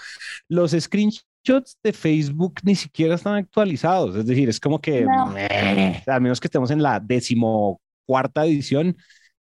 los 0.47 0.71
screenshots 0.71 1.77
de 1.83 1.91
Facebook 1.91 2.55
ni 2.63 2.75
siquiera 2.75 3.15
están 3.15 3.35
actualizados. 3.35 4.15
Es 4.15 4.25
decir, 4.25 4.47
es 4.47 4.59
como 4.59 4.79
que, 4.79 5.05
a 5.05 6.19
menos 6.19 6.39
que 6.39 6.47
estemos 6.47 6.71
en 6.71 6.81
la 6.81 6.99
decimocuarta 7.01 8.45
edición, 8.45 8.95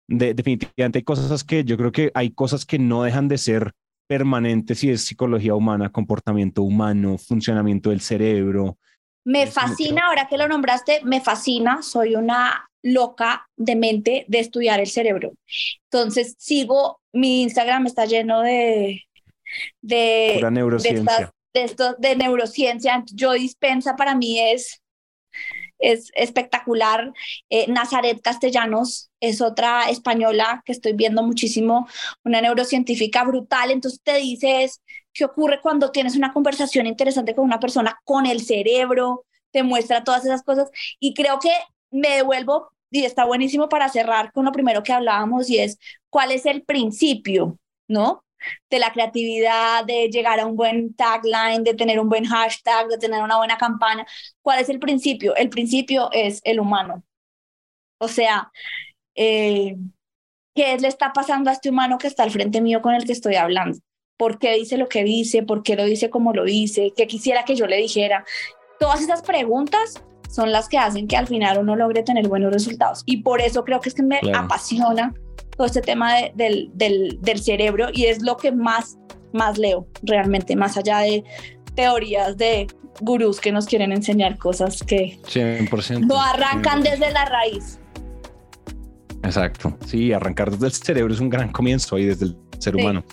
de, 0.07 0.33
definitivamente 0.33 0.99
hay 0.99 1.03
cosas 1.03 1.43
que 1.43 1.63
yo 1.63 1.77
creo 1.77 1.91
que 1.91 2.11
hay 2.13 2.31
cosas 2.31 2.65
que 2.65 2.79
no 2.79 3.03
dejan 3.03 3.27
de 3.27 3.37
ser 3.37 3.73
permanentes 4.07 4.79
si 4.79 4.89
es 4.89 5.01
psicología 5.01 5.55
humana, 5.55 5.91
comportamiento 5.91 6.63
humano, 6.63 7.17
funcionamiento 7.17 7.89
del 7.89 8.01
cerebro. 8.01 8.77
Me 9.25 9.47
fascina, 9.47 10.07
ahora 10.07 10.27
que 10.27 10.37
lo 10.37 10.47
nombraste, 10.47 10.99
me 11.03 11.21
fascina, 11.21 11.81
soy 11.81 12.15
una 12.15 12.69
loca 12.83 13.47
de 13.55 13.75
mente 13.75 14.25
de 14.27 14.39
estudiar 14.39 14.81
el 14.81 14.87
cerebro. 14.87 15.31
Entonces 15.89 16.35
sigo, 16.37 16.99
mi 17.13 17.43
Instagram 17.43 17.87
está 17.87 18.05
lleno 18.05 18.41
de... 18.41 19.01
De, 19.81 20.45
neurociencia. 20.51 21.31
De, 21.53 21.63
esto, 21.63 21.95
de 21.99 22.15
neurociencia. 22.15 23.03
Yo 23.13 23.33
dispensa 23.33 23.95
para 23.95 24.15
mí 24.15 24.39
es 24.39 24.82
es 25.83 26.11
espectacular. 26.15 27.13
Eh, 27.49 27.69
Nazaret 27.69 28.21
Castellanos 28.21 29.09
es 29.19 29.41
otra 29.41 29.89
española 29.89 30.63
que 30.65 30.71
estoy 30.71 30.93
viendo 30.93 31.23
muchísimo, 31.23 31.87
una 32.23 32.41
neurocientífica 32.41 33.23
brutal. 33.23 33.69
Entonces 33.71 34.01
te 34.01 34.17
dices 34.17 34.81
qué 35.13 35.25
ocurre 35.25 35.61
cuando 35.61 35.91
tienes 35.91 36.15
una 36.15 36.33
conversación 36.33 36.87
interesante 36.87 37.35
con 37.35 37.45
una 37.45 37.59
persona, 37.59 37.99
con 38.03 38.25
el 38.25 38.41
cerebro, 38.41 39.25
te 39.51 39.63
muestra 39.63 40.03
todas 40.03 40.25
esas 40.25 40.43
cosas. 40.43 40.69
Y 40.99 41.13
creo 41.13 41.39
que 41.39 41.51
me 41.91 42.09
devuelvo, 42.09 42.69
y 42.89 43.05
está 43.05 43.25
buenísimo 43.25 43.69
para 43.69 43.89
cerrar 43.89 44.31
con 44.31 44.45
lo 44.45 44.51
primero 44.51 44.83
que 44.83 44.93
hablábamos, 44.93 45.49
y 45.49 45.59
es 45.59 45.77
cuál 46.09 46.31
es 46.31 46.45
el 46.45 46.63
principio, 46.63 47.59
¿no? 47.87 48.23
De 48.69 48.79
la 48.79 48.91
creatividad, 48.91 49.85
de 49.85 50.09
llegar 50.09 50.39
a 50.39 50.45
un 50.45 50.55
buen 50.55 50.93
tagline, 50.95 51.63
de 51.63 51.73
tener 51.73 51.99
un 51.99 52.09
buen 52.09 52.25
hashtag, 52.25 52.87
de 52.87 52.97
tener 52.97 53.21
una 53.23 53.37
buena 53.37 53.57
campaña. 53.57 54.05
¿Cuál 54.41 54.59
es 54.59 54.69
el 54.69 54.79
principio? 54.79 55.35
El 55.35 55.49
principio 55.49 56.09
es 56.11 56.41
el 56.43 56.59
humano. 56.59 57.03
O 57.99 58.07
sea, 58.07 58.51
eh, 59.15 59.77
¿qué 60.55 60.77
le 60.77 60.87
está 60.87 61.13
pasando 61.13 61.49
a 61.49 61.53
este 61.53 61.69
humano 61.69 61.97
que 61.97 62.07
está 62.07 62.23
al 62.23 62.31
frente 62.31 62.61
mío 62.61 62.81
con 62.81 62.93
el 62.93 63.05
que 63.05 63.13
estoy 63.13 63.35
hablando? 63.35 63.77
¿Por 64.17 64.39
qué 64.39 64.53
dice 64.53 64.77
lo 64.77 64.87
que 64.87 65.03
dice? 65.03 65.43
¿Por 65.43 65.63
qué 65.63 65.75
lo 65.75 65.85
dice 65.85 66.09
como 66.09 66.33
lo 66.33 66.43
dice? 66.43 66.93
¿Qué 66.95 67.07
quisiera 67.07 67.45
que 67.45 67.55
yo 67.55 67.67
le 67.67 67.77
dijera? 67.77 68.25
Todas 68.79 69.01
esas 69.01 69.21
preguntas 69.21 70.03
son 70.29 70.51
las 70.51 70.67
que 70.67 70.77
hacen 70.77 71.07
que 71.07 71.15
al 71.15 71.27
final 71.27 71.59
uno 71.59 71.75
logre 71.75 72.03
tener 72.03 72.27
buenos 72.27 72.51
resultados. 72.51 73.03
Y 73.05 73.17
por 73.17 73.41
eso 73.41 73.63
creo 73.63 73.79
que 73.79 73.89
es 73.89 73.95
que 73.95 74.03
me 74.03 74.19
apasiona 74.33 75.13
todo 75.55 75.67
este 75.67 75.81
tema 75.81 76.13
del, 76.35 76.71
del, 76.73 77.19
del, 77.21 77.39
cerebro 77.39 77.87
y 77.93 78.05
es 78.05 78.21
lo 78.21 78.37
que 78.37 78.51
más, 78.51 78.97
más 79.33 79.57
leo 79.57 79.87
realmente, 80.03 80.55
más 80.55 80.77
allá 80.77 80.99
de 80.99 81.23
teorías 81.75 82.37
de 82.37 82.67
gurús 83.01 83.39
que 83.39 83.51
nos 83.51 83.65
quieren 83.65 83.91
enseñar 83.91 84.37
cosas 84.37 84.83
que 84.83 85.19
100%, 85.27 86.05
no 86.07 86.19
arrancan 86.19 86.81
desde 86.81 87.11
la 87.11 87.25
raíz. 87.25 87.79
Exacto, 89.23 89.77
sí, 89.85 90.11
arrancar 90.11 90.51
desde 90.51 90.67
el 90.67 90.73
cerebro 90.73 91.13
es 91.13 91.19
un 91.19 91.29
gran 91.29 91.51
comienzo 91.51 91.97
y 91.97 92.05
desde 92.05 92.25
el 92.25 92.37
ser 92.59 92.75
humano. 92.75 93.03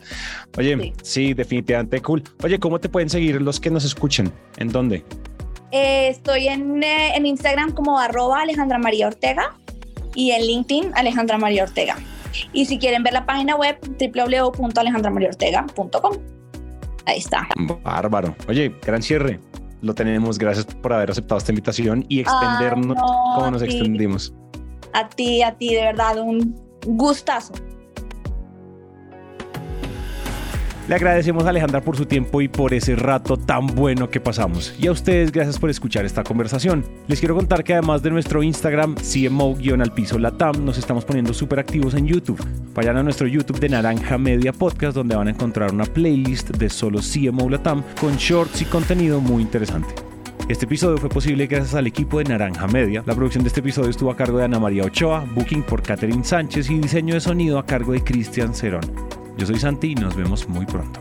Oye, 0.57 0.93
sí. 1.03 1.35
definitivamente 1.35 2.01
cool. 2.01 2.23
Oye, 2.43 2.59
¿cómo 2.59 2.79
te 2.79 2.89
pueden 2.89 3.09
seguir 3.09 3.41
los 3.41 3.61
que 3.61 3.71
nos 3.71 3.85
escuchen? 3.85 4.33
¿En 4.57 4.69
dónde? 4.69 5.05
Eh, 5.73 6.09
estoy 6.09 6.49
en, 6.49 6.83
eh, 6.83 7.15
en 7.15 7.27
Instagram 7.27 7.73
como 7.73 7.99
arroba 7.99 8.43
Alejandra 8.43 8.79
María 8.79 9.07
Ortega 9.07 9.55
y 10.15 10.33
en 10.33 10.43
LinkedIn 10.43 10.93
Alejandra 10.95 11.39
María 11.39 11.65
Ortega. 11.65 11.97
Y 12.53 12.67
si 12.67 12.79
quieren 12.79 13.03
ver 13.03 13.13
la 13.13 13.27
página 13.27 13.57
web, 13.57 13.77
www.alejandramariortega.com. 13.99 16.17
Ahí 17.07 17.19
está. 17.19 17.49
Bárbaro. 17.83 18.37
Oye, 18.49 18.73
gran 18.83 19.03
cierre. 19.03 19.41
Lo 19.83 19.95
tenemos. 19.95 20.39
Gracias 20.39 20.67
por 20.67 20.93
haber 20.93 21.11
aceptado 21.11 21.39
esta 21.39 21.53
invitación 21.53 22.05
y 22.09 22.21
extendernos 22.21 22.97
como 23.35 23.51
nos 23.51 23.63
extendimos. 23.63 24.35
A 24.93 25.09
ti, 25.09 25.43
a 25.43 25.57
ti, 25.57 25.75
de 25.75 25.83
verdad, 25.83 26.19
un 26.19 26.55
gustazo. 26.87 27.55
Le 30.91 30.97
agradecemos 30.97 31.45
a 31.45 31.51
Alejandra 31.51 31.83
por 31.83 31.97
su 31.97 32.05
tiempo 32.05 32.43
y 32.43 32.49
por 32.49 32.75
ese 32.75 32.97
rato 32.97 33.37
tan 33.37 33.69
bueno 33.69 34.11
que 34.11 34.19
pasamos. 34.19 34.75
Y 34.77 34.89
a 34.89 34.91
ustedes, 34.91 35.31
gracias 35.31 35.57
por 35.57 35.71
escuchar 35.71 36.05
esta 36.05 36.25
conversación. 36.25 36.85
Les 37.07 37.21
quiero 37.21 37.37
contar 37.37 37.63
que 37.63 37.75
además 37.75 38.03
de 38.03 38.11
nuestro 38.11 38.43
Instagram, 38.43 38.97
CMO-al 38.97 39.95
piso 39.95 40.19
Latam, 40.19 40.65
nos 40.65 40.79
estamos 40.79 41.05
poniendo 41.05 41.33
súper 41.33 41.61
activos 41.61 41.95
en 41.95 42.09
YouTube. 42.09 42.45
Vayan 42.75 42.97
a 42.97 43.05
nuestro 43.05 43.29
YouTube 43.29 43.61
de 43.61 43.69
Naranja 43.69 44.19
Media 44.19 44.53
Podcast, 44.53 44.97
donde 44.97 45.15
van 45.15 45.29
a 45.29 45.31
encontrar 45.31 45.73
una 45.73 45.85
playlist 45.85 46.51
de 46.57 46.69
solo 46.69 46.99
CMO 46.99 47.49
Latam 47.49 47.85
con 48.01 48.17
shorts 48.17 48.61
y 48.63 48.65
contenido 48.65 49.21
muy 49.21 49.43
interesante. 49.43 49.95
Este 50.49 50.65
episodio 50.65 50.99
fue 50.99 51.09
posible 51.09 51.47
gracias 51.47 51.77
al 51.77 51.87
equipo 51.87 52.19
de 52.19 52.25
Naranja 52.25 52.67
Media. 52.67 53.05
La 53.07 53.15
producción 53.15 53.45
de 53.45 53.49
este 53.49 53.61
episodio 53.61 53.91
estuvo 53.91 54.11
a 54.11 54.17
cargo 54.17 54.39
de 54.39 54.47
Ana 54.47 54.59
María 54.59 54.83
Ochoa, 54.83 55.25
booking 55.37 55.63
por 55.63 55.85
Catherine 55.85 56.25
Sánchez 56.25 56.69
y 56.69 56.81
diseño 56.81 57.15
de 57.15 57.21
sonido 57.21 57.61
a 57.61 57.65
cargo 57.65 57.93
de 57.93 58.03
Cristian 58.03 58.53
Cerón. 58.53 59.20
Yo 59.37 59.47
soy 59.47 59.59
Santi 59.59 59.93
y 59.93 59.95
nos 59.95 60.15
vemos 60.17 60.49
muy 60.49 60.67
pronto. 60.67 61.01